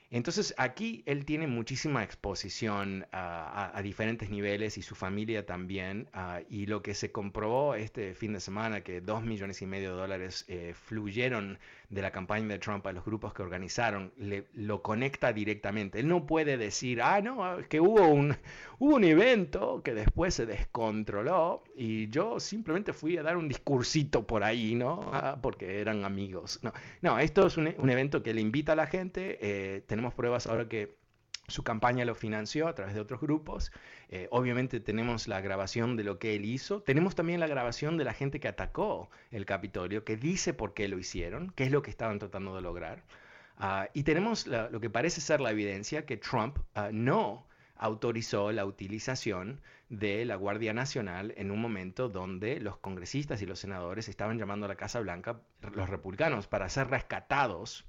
Entonces 0.09 0.53
aquí 0.57 1.03
él 1.05 1.25
tiene 1.25 1.47
muchísima 1.47 2.01
exposición 2.01 3.05
a, 3.11 3.79
diferentes 3.83 4.29
niveles 4.29 4.77
y 4.77 4.81
su 4.81 4.95
familia 4.95 5.45
también. 5.45 6.07
Ah, 6.13 6.41
y 6.49 6.65
lo 6.65 6.81
que 6.81 6.93
se 6.93 7.11
comprobó 7.11 7.75
este 7.75 8.13
fin 8.15 8.33
de 8.33 8.39
semana, 8.39 8.81
que 8.81 9.01
dos 9.01 9.23
millones 9.23 9.61
y 9.61 9.65
medio 9.65 9.91
de 9.91 9.97
dólares 9.97 10.45
eh, 10.47 10.73
fluyeron 10.73 11.59
de 11.89 12.01
la 12.01 12.11
campaña 12.11 12.47
de 12.47 12.59
Trump 12.59 12.85
a 12.85 12.91
los 12.91 13.05
grupos 13.05 13.33
que 13.33 13.41
organizaron, 13.41 14.11
le, 14.17 14.47
lo 14.53 14.81
conecta 14.81 15.31
directamente. 15.31 15.99
Él 15.99 16.07
no 16.07 16.25
puede 16.25 16.57
decir, 16.57 17.01
ah, 17.01 17.21
no, 17.21 17.57
que 17.69 17.79
hubo 17.79 18.07
un, 18.07 18.35
hubo 18.79 18.95
un 18.95 19.03
evento 19.05 19.81
que 19.83 19.93
después 19.93 20.33
se 20.33 20.45
descontroló 20.45 21.63
y 21.75 22.09
yo 22.09 22.39
simplemente 22.39 22.91
fui 22.91 23.17
a 23.17 23.23
dar 23.23 23.37
un 23.37 23.47
discursito 23.47 24.27
por 24.27 24.43
ahí, 24.43 24.75
¿no? 24.75 25.09
Ah, 25.13 25.37
porque 25.41 25.79
eran 25.79 26.03
amigos. 26.03 26.59
No, 26.61 26.73
no 27.01 27.19
esto 27.19 27.47
es 27.47 27.57
un, 27.57 27.73
un, 27.77 27.89
evento 27.89 28.21
que 28.21 28.33
le 28.33 28.41
invita 28.41 28.73
a 28.73 28.75
la 28.75 28.87
gente. 28.87 29.37
Eh, 29.41 29.81
tenemos 29.87 30.13
pruebas 30.13 30.47
ahora 30.47 30.67
que 30.67 30.97
su 31.47 31.63
campaña 31.63 32.03
lo 32.03 32.13
financió 32.13 32.67
a 32.67 32.75
través 32.75 32.93
de 32.93 32.99
otros 32.99 33.21
grupos. 33.21 33.71
Eh, 34.09 34.27
obviamente 34.31 34.81
tenemos 34.81 35.29
la 35.29 35.39
grabación 35.39 35.95
de 35.95 36.03
lo 36.03 36.19
que 36.19 36.35
él 36.35 36.43
hizo. 36.43 36.81
Tenemos 36.81 37.15
también 37.15 37.39
la 37.39 37.47
grabación 37.47 37.97
de 37.97 38.03
la 38.03 38.13
gente 38.13 38.41
que 38.41 38.49
atacó 38.49 39.09
el 39.31 39.45
Capitolio, 39.45 40.03
que 40.03 40.17
dice 40.17 40.53
por 40.53 40.73
qué 40.73 40.89
lo 40.89 40.99
hicieron, 40.99 41.51
qué 41.55 41.63
es 41.63 41.71
lo 41.71 41.81
que 41.81 41.89
estaban 41.89 42.19
tratando 42.19 42.53
de 42.53 42.61
lograr. 42.61 43.03
Ah, 43.57 43.87
y 43.93 44.03
tenemos 44.03 44.45
lo 44.45 44.79
que 44.81 44.89
parece 44.89 45.21
ser 45.21 45.39
la 45.39 45.51
evidencia 45.51 46.05
que 46.05 46.17
Trump 46.17 46.59
ah, 46.75 46.89
no 46.91 47.47
autorizó 47.77 48.51
la 48.51 48.65
utilización 48.65 49.61
de 49.89 50.25
la 50.25 50.35
Guardia 50.35 50.73
Nacional 50.73 51.33
en 51.37 51.51
un 51.51 51.61
momento 51.61 52.09
donde 52.09 52.59
los 52.59 52.77
congresistas 52.77 53.41
y 53.41 53.45
los 53.45 53.59
senadores 53.59 54.09
estaban 54.09 54.37
llamando 54.37 54.65
a 54.65 54.69
la 54.69 54.75
Casa 54.75 54.99
Blanca, 54.99 55.39
los 55.73 55.89
republicanos, 55.89 56.47
para 56.47 56.67
ser 56.67 56.89
rescatados 56.89 57.85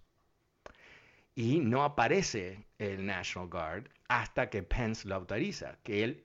y 1.38 1.61
no 1.61 1.85
aparece 1.85 2.66
el 2.81 3.07
National 3.07 3.48
Guard 3.48 3.85
hasta 4.09 4.51
que 4.51 4.64
Pence 4.64 5.07
lo 5.07 5.14
autoriza, 5.14 5.79
que 5.85 6.03
él 6.03 6.24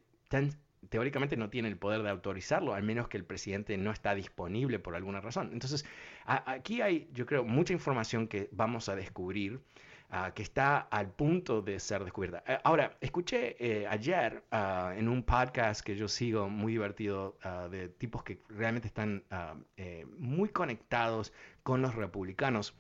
teóricamente 0.89 1.38
no 1.38 1.52
tiene 1.52 1.67
el 1.67 1.78
poder 1.78 2.02
de 2.02 2.10
autorizarlo, 2.10 2.73
al 2.73 2.82
menos 2.82 3.08
que 3.10 3.17
el 3.17 3.23
presidente 3.23 3.78
no 3.78 3.91
está 3.91 4.15
disponible 4.15 4.80
por 4.80 4.95
alguna 4.95 5.21
razón. 5.21 5.52
Entonces, 5.54 5.86
aquí 6.26 6.82
hay, 6.82 7.12
yo 7.13 7.28
creo, 7.28 7.43
mucha 7.43 7.73
información 7.73 8.28
que 8.28 8.49
vamos 8.54 8.89
a 8.89 8.95
descubrir. 8.95 9.62
Ah, 10.15 10.32
que 10.32 10.43
está 10.43 10.78
al 10.78 11.10
punto 11.10 11.63
de 11.63 11.80
ser 11.80 12.04
descubierta. 12.04 12.43
Eh, 12.45 12.60
ahora, 12.63 12.95
escuché 13.02 13.56
eh, 13.58 13.88
ayer 13.88 14.43
ah, 14.52 14.93
en 14.95 15.08
un 15.10 15.23
podcast 15.23 15.82
que 15.82 15.95
yo 15.95 16.08
sigo 16.08 16.49
muy 16.49 16.73
divertido 16.73 17.36
ah, 17.41 17.67
de 17.67 17.89
tipos 17.89 18.21
que 18.21 18.39
realmente 18.49 18.88
están 18.88 19.23
eh, 19.76 20.06
muy 20.19 20.49
conectados 20.49 21.34
con 21.63 21.82
los 21.82 21.95
republicanos 21.95 22.76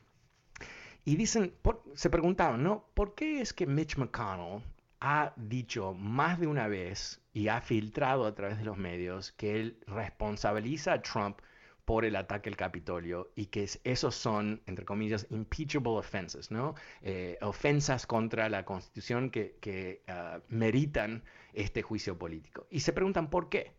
y 1.05 1.15
dicen, 1.15 1.53
se 1.95 2.09
preguntaron, 2.09 2.63
¿no? 2.63 2.85
¿Por 2.93 3.15
qué 3.15 3.41
es 3.41 3.53
que 3.53 3.65
Mitch 3.65 3.97
McConnell 3.97 4.63
ha 5.01 5.33
dicho 5.35 5.93
más 5.93 6.39
de 6.39 6.47
una 6.47 6.67
vez 6.67 7.21
y 7.33 7.49
ha 7.49 7.59
filtrado 7.59 8.25
a 8.25 8.33
través 8.33 8.57
de 8.57 8.63
los 8.63 8.77
medios 8.77 9.33
que 9.33 9.59
él 9.59 9.77
responsabiliza 9.85 10.93
a 10.93 11.01
Trump 11.01 11.39
por 11.83 12.05
el 12.05 12.15
ataque 12.15 12.49
al 12.49 12.55
Capitolio 12.55 13.31
y 13.35 13.47
que 13.47 13.67
esos 13.83 14.15
son, 14.15 14.61
entre 14.65 14.85
comillas, 14.85 15.27
impeachable 15.29 15.89
offenses, 15.89 16.51
¿no? 16.51 16.75
Eh, 17.01 17.37
ofensas 17.41 18.07
contra 18.07 18.47
la 18.47 18.63
Constitución 18.63 19.29
que, 19.29 20.01
ah, 20.07 20.39
meritan 20.47 21.23
este 21.51 21.81
juicio 21.81 22.17
político. 22.17 22.65
Y 22.69 22.79
se 22.79 22.93
preguntan 22.93 23.29
por 23.29 23.49
qué 23.49 23.73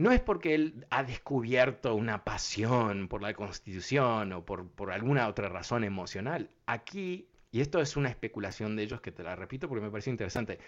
no 0.00 0.12
es 0.12 0.20
porque 0.22 0.54
él 0.54 0.86
ha 0.88 1.04
descubierto 1.04 1.94
una 1.94 2.24
pasión 2.24 3.06
por 3.06 3.20
la 3.20 3.34
constitución 3.34 4.32
o 4.32 4.46
por, 4.46 4.90
alguna 4.90 5.28
otra 5.28 5.50
razón 5.50 5.84
emocional. 5.84 6.48
Aquí, 6.64 7.28
y 7.52 7.60
esto 7.60 7.82
es 7.82 7.98
una 7.98 8.08
especulación 8.08 8.76
de 8.76 8.84
ellos 8.84 9.02
que 9.02 9.12
te 9.12 9.22
la 9.22 9.36
repito 9.36 9.68
porque 9.68 9.84
me 9.84 9.90
parece 9.90 10.08
interesante, 10.08 10.58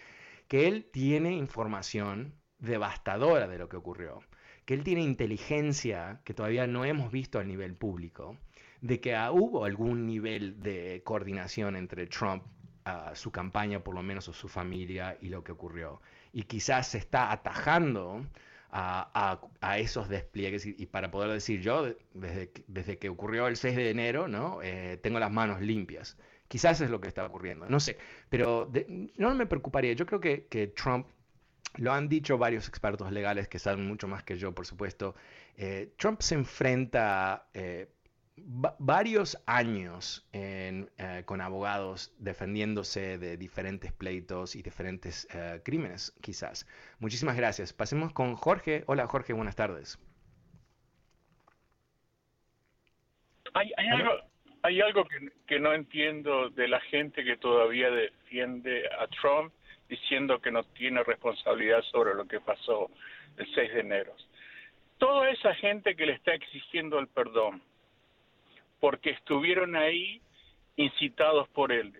que 0.49 0.69
él 0.69 0.87
tiene 0.93 1.33
información 1.33 2.35
devastadora 2.59 3.49
de 3.49 3.57
lo 3.57 3.71
que 3.71 3.79
ocurrió, 3.79 4.21
que 4.67 4.75
él 4.75 4.85
tiene 4.85 5.01
inteligencia 5.01 6.21
que 6.25 6.35
todavía 6.35 6.67
no 6.67 6.85
hemos 6.85 7.11
visto 7.11 7.39
a 7.39 7.45
nivel 7.45 7.75
público, 7.75 8.37
de 8.83 9.01
que 9.01 9.17
hubo 9.33 9.65
algún 9.65 10.07
nivel 10.07 10.61
de 10.61 11.01
coordinación 11.07 11.77
entre 11.77 12.07
Trump, 12.07 12.45
su 13.15 13.33
campaña 13.33 13.83
por 13.83 13.95
lo 13.95 14.03
menos, 14.03 14.29
o 14.29 14.35
su 14.35 14.49
familia 14.49 15.17
y 15.23 15.31
lo 15.31 15.43
que 15.43 15.53
ocurrió. 15.53 16.03
Y 16.35 16.43
quizás 16.43 16.89
se 16.89 16.99
está 16.99 17.33
atajando 17.33 18.27
a, 18.73 19.79
esos 19.79 20.09
despliegues 20.09 20.65
y, 20.67 20.87
para 20.87 21.11
poder 21.11 21.31
decir 21.31 21.61
yo, 21.61 21.95
desde, 22.15 22.51
desde 22.67 22.99
que 22.99 23.09
ocurrió 23.09 23.47
el 23.47 23.57
6 23.57 23.77
de 23.77 23.91
enero, 23.91 24.29
¿no? 24.29 24.61
Eh, 24.63 24.99
tengo 25.03 25.19
las 25.19 25.31
manos 25.31 25.61
limpias. 25.61 26.17
Quizás 26.49 26.81
es 26.81 26.91
lo 26.91 27.01
que 27.01 27.09
está 27.09 27.25
ocurriendo, 27.25 27.67
no 27.69 27.81
sé, 27.81 27.97
pero 28.29 28.71
no 29.17 29.35
me 29.35 29.47
preocuparía. 29.47 29.95
Yo 29.95 30.05
creo 30.07 30.21
que, 30.21 30.47
que, 30.47 30.69
Trump, 30.69 31.07
lo 31.77 31.93
han 31.93 32.09
dicho 32.09 32.37
varios 32.37 32.69
expertos 32.69 33.11
legales 33.11 33.49
que 33.49 33.59
saben 33.59 33.87
mucho 33.87 34.07
más 34.09 34.23
que 34.23 34.37
yo, 34.37 34.53
por 34.53 34.67
supuesto, 34.67 35.15
eh, 35.57 35.93
Trump 35.97 36.21
se 36.21 36.35
enfrenta 36.35 37.49
eh, 37.55 37.89
varios 38.37 39.43
años 39.47 40.27
eh, 40.33 40.87
con 41.27 41.41
abogados 41.41 42.15
defendiéndose 42.19 43.19
de 43.19 43.37
diferentes 43.37 43.93
pleitos 43.93 44.57
y 44.57 44.63
diferentes 44.63 45.29
eh, 45.35 45.61
crímenes, 45.65 46.15
quizás. 46.23 46.67
Muchísimas 46.99 47.37
gracias. 47.37 47.73
Pasemos 47.73 48.13
con 48.13 48.35
Jorge. 48.35 48.85
Hola 48.87 49.07
Jorge, 49.07 49.33
buenas 49.33 49.57
tardes. 49.57 49.99
Hay, 53.55 53.71
algo, 54.81 55.07
que, 55.47 55.59
no 55.59 55.75
entiendo 55.75 56.49
de 56.51 56.69
la 56.69 56.81
gente 56.81 57.23
que 57.23 57.37
todavía 57.37 57.91
defiende 57.91 58.89
a 58.99 59.07
Trump 59.09 59.53
diciendo 59.89 60.41
que 60.41 60.51
no 60.51 60.65
tiene 60.65 61.03
responsabilidad 61.03 61.83
sobre 61.91 62.15
lo 62.15 62.27
que 62.27 62.41
pasó 62.41 62.91
el 63.37 63.55
6 63.55 63.75
de 63.75 63.81
enero. 63.81 64.15
Toda 64.97 65.29
esa 65.31 65.55
gente 65.57 65.95
que 65.95 66.07
le 66.07 66.13
está 66.15 66.33
exigiendo 66.33 66.99
el 66.99 67.09
perdón, 67.09 67.61
porque 68.83 69.11
estuvieron 69.11 69.77
ahí 69.77 70.21
incitados 70.75 71.49
por 71.51 71.71
él. 71.71 71.95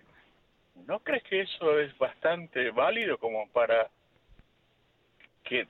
¿No 0.85 0.99
crees 0.99 1.23
que 1.23 1.39
eso 1.39 1.79
es 1.79 1.97
bastante 1.97 2.71
válido 2.71 3.17
como 3.19 3.47
para 3.51 3.89
que 5.45 5.65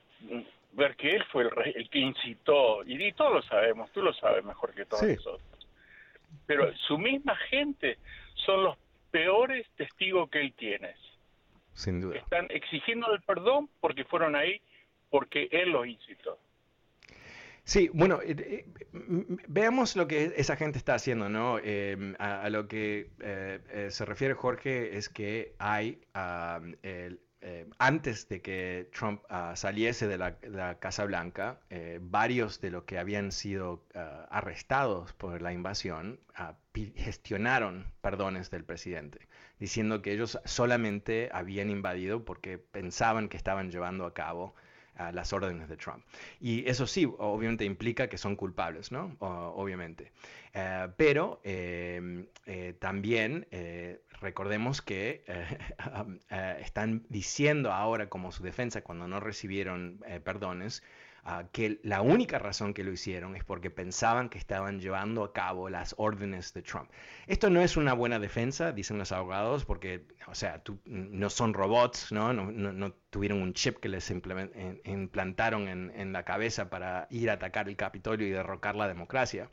ver 0.72 0.96
que 0.96 1.10
él 1.10 1.24
fue 1.30 1.44
el, 1.76 1.88
que 1.88 2.00
incitó, 2.00 2.82
y, 2.84 3.12
todos 3.12 3.32
lo 3.32 3.42
sabemos, 3.42 3.92
tú 3.92 4.02
lo 4.02 4.12
sabes 4.14 4.44
mejor 4.44 4.74
que 4.74 4.86
todos 4.86 5.04
nosotros, 5.04 5.68
pero 6.46 6.76
su 6.78 6.98
misma 6.98 7.36
gente 7.48 7.96
son 8.34 8.64
los 8.64 8.76
peores 9.12 9.68
testigos 9.76 10.28
que 10.30 10.40
él 10.40 10.52
tiene. 10.54 10.96
Sin 11.74 12.00
duda. 12.00 12.16
Están 12.16 12.48
exigiendo 12.50 13.12
el 13.12 13.22
perdón 13.22 13.70
porque 13.80 14.04
fueron 14.04 14.34
ahí, 14.34 14.60
porque 15.10 15.48
él 15.52 15.70
los 15.70 15.86
incitó. 15.86 16.40
Sí, 17.66 17.88
bueno, 17.94 18.20
eh, 18.22 18.36
eh, 18.38 18.66
veamos 19.48 19.96
lo 19.96 20.06
que 20.06 20.34
esa 20.36 20.54
gente 20.56 20.76
está 20.76 20.94
haciendo, 20.94 21.30
¿no? 21.30 21.58
Em, 21.58 22.14
a, 22.18 22.50
lo 22.50 22.68
que 22.68 23.10
eh, 23.20 23.88
se 23.90 24.04
refiere 24.04 24.34
Jorge 24.34 24.98
es 24.98 25.08
que 25.08 25.54
hay, 25.58 26.02
antes 27.78 28.28
de 28.28 28.42
que 28.42 28.90
Trump 28.92 29.22
ah, 29.30 29.54
saliese 29.56 30.06
de 30.06 30.18
la, 30.18 30.78
Casa 30.78 31.04
Blanca, 31.06 31.60
varios 32.02 32.60
de 32.60 32.70
los 32.70 32.84
que 32.84 32.98
habían 32.98 33.32
sido 33.32 33.86
ah, 33.94 34.26
arrestados 34.30 35.14
por 35.14 35.40
la 35.40 35.52
invasión 35.52 36.20
ah, 36.34 36.56
gestionaron 36.96 37.86
perdones 38.02 38.50
del 38.50 38.64
presidente, 38.64 39.26
diciendo 39.58 40.02
que 40.02 40.12
ellos 40.12 40.38
solamente 40.44 41.30
habían 41.32 41.70
invadido 41.70 42.24
porque 42.26 42.58
pensaban 42.58 43.28
que 43.30 43.38
estaban 43.38 43.70
llevando 43.70 44.04
a 44.04 44.12
cabo 44.12 44.54
a 44.96 45.12
las 45.12 45.32
órdenes 45.32 45.68
de 45.68 45.76
Trump. 45.76 46.04
Y 46.40 46.68
eso 46.68 46.86
sí, 46.86 47.06
obviamente 47.18 47.64
implica 47.64 48.08
que 48.08 48.18
son 48.18 48.36
culpables, 48.36 48.92
¿no? 48.92 49.16
obviamente. 49.20 50.12
Eh, 50.52 50.88
pero 50.96 51.40
em, 51.42 52.26
eh, 52.46 52.74
también 52.78 53.46
eh, 53.50 54.00
recordemos 54.20 54.82
que 54.82 55.24
están 56.60 57.04
diciendo 57.08 57.72
ahora 57.72 58.08
como 58.08 58.30
su 58.30 58.44
defensa 58.44 58.82
cuando 58.82 59.08
no 59.08 59.18
recibieron 59.18 60.00
perdones, 60.22 60.84
ah, 61.24 61.44
que 61.52 61.80
la 61.82 62.02
única 62.02 62.38
razón 62.38 62.74
que 62.74 62.84
lo 62.84 62.92
hicieron 62.92 63.36
es 63.36 63.44
porque 63.44 63.70
pensaban 63.70 64.28
que 64.28 64.38
estaban 64.38 64.80
llevando 64.80 65.24
a 65.24 65.32
cabo 65.32 65.68
las 65.68 65.94
órdenes 65.98 66.54
de 66.54 66.62
Trump. 66.62 66.90
Esto 67.26 67.50
no 67.50 67.60
es 67.60 67.76
una 67.76 67.92
buena 67.94 68.18
defensa, 68.18 68.72
dicen 68.72 68.98
los 68.98 69.12
abogados, 69.12 69.64
porque, 69.64 70.06
o 70.26 70.34
sea, 70.34 70.62
no 70.86 71.30
son 71.30 71.54
robots, 71.54 72.12
¿no? 72.12 72.32
No, 72.32 72.92
tuvieron 73.10 73.42
un 73.42 73.54
chip 73.54 73.78
que 73.78 73.88
les 73.88 74.10
implantaron 74.10 75.68
en 75.68 76.12
la 76.12 76.24
cabeza 76.24 76.70
para 76.70 77.06
ir 77.10 77.30
a 77.30 77.34
atacar 77.34 77.68
el 77.68 77.76
Capitolio 77.76 78.26
y 78.26 78.30
derrocar 78.30 78.76
la 78.76 78.88
democracia. 78.88 79.48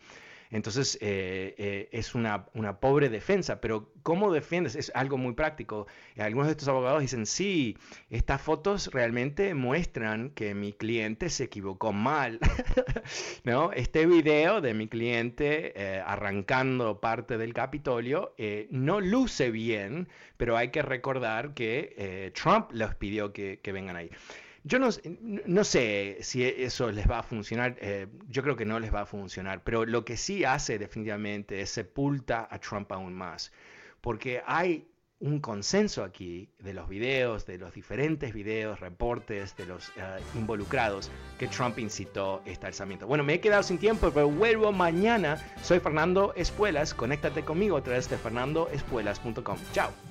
Entonces 0.52 0.98
eh, 1.02 1.56
eh, 1.58 1.90
es 1.92 2.14
una, 2.14 2.46
pobre 2.80 3.10
defensa, 3.10 3.62
pero 3.62 3.90
¿cómo 4.04 4.32
defiendes? 4.32 4.76
Es 4.76 4.92
algo 4.94 5.18
muy 5.18 5.34
práctico. 5.34 5.88
Algunos 6.18 6.48
de 6.48 6.52
estos 6.52 6.68
abogados 6.68 7.02
dicen, 7.02 7.26
sí, 7.26 7.78
estas 8.10 8.42
fotos 8.42 8.90
realmente 8.92 9.54
muestran 9.54 10.32
que 10.32 10.54
mi 10.54 10.74
cliente 10.74 11.30
se 11.30 11.46
equivocó 11.46 11.94
mal. 11.94 12.40
¿No? 13.46 13.72
Este 13.72 14.06
video 14.06 14.60
de 14.60 14.74
mi 14.74 14.88
cliente 14.88 15.74
eh, 15.76 16.04
arrancando 16.06 17.00
parte 17.00 17.38
del 17.38 17.54
Capitolio 17.54 18.36
no 18.70 19.00
luce 19.00 19.52
bien, 19.52 20.10
pero 20.38 20.58
hay 20.58 20.70
que 20.70 20.82
recordar 20.82 21.54
que 21.54 22.32
Trump 22.36 22.72
les 22.72 22.94
pidió 22.96 23.32
que, 23.32 23.60
que 23.62 23.72
vengan 23.72 23.96
ahí. 23.96 24.10
Yo 24.64 24.78
no, 24.78 24.90
no, 25.46 25.64
sé 25.64 26.18
si 26.22 26.44
eso 26.44 26.92
les 26.92 27.10
va 27.10 27.20
a 27.20 27.24
funcionar, 27.24 27.78
eh, 27.82 28.08
yo 28.30 28.44
creo 28.44 28.56
que 28.56 28.66
no 28.66 28.80
les 28.80 28.94
va 28.94 29.02
a 29.02 29.06
funcionar, 29.08 29.64
pero 29.64 29.86
lo 29.86 30.06
que 30.06 30.18
sí 30.18 30.44
hace 30.46 30.78
definitivamente 30.78 31.62
es 31.62 31.72
sepulta 31.72 32.48
a 32.50 32.60
Trump 32.60 32.92
aún 32.92 33.14
más, 33.14 33.52
porque 34.02 34.44
hay 34.46 34.86
un 35.22 35.40
consenso 35.40 36.04
aquí 36.04 36.50
de 36.60 36.74
los 36.74 36.90
videos, 36.90 37.46
de 37.46 37.58
los 37.58 37.74
diferentes 37.74 38.34
videos, 38.34 38.80
reportes 38.80 39.56
de 39.56 39.68
los 39.68 39.90
eh, 39.90 40.20
involucrados 40.36 41.12
que 41.38 41.48
Trump 41.48 41.78
incitó 41.80 42.42
este 42.46 42.66
alzamiento. 42.66 43.08
Bueno, 43.08 43.24
me 43.24 43.36
he 43.36 43.40
quedado 43.40 43.64
sin 43.64 43.78
tiempo, 43.78 44.12
pero 44.12 44.30
vuelvo 44.30 44.72
mañana. 44.72 45.38
Soy 45.62 45.80
Fernando 45.80 46.34
Espuelas, 46.36 46.94
conéctate 46.94 47.44
conmigo 47.44 47.78
a 47.78 47.84
través 47.84 48.10
de 48.10 48.18
fernandoespuelas.com. 48.18 49.58
Chao. 49.74 50.11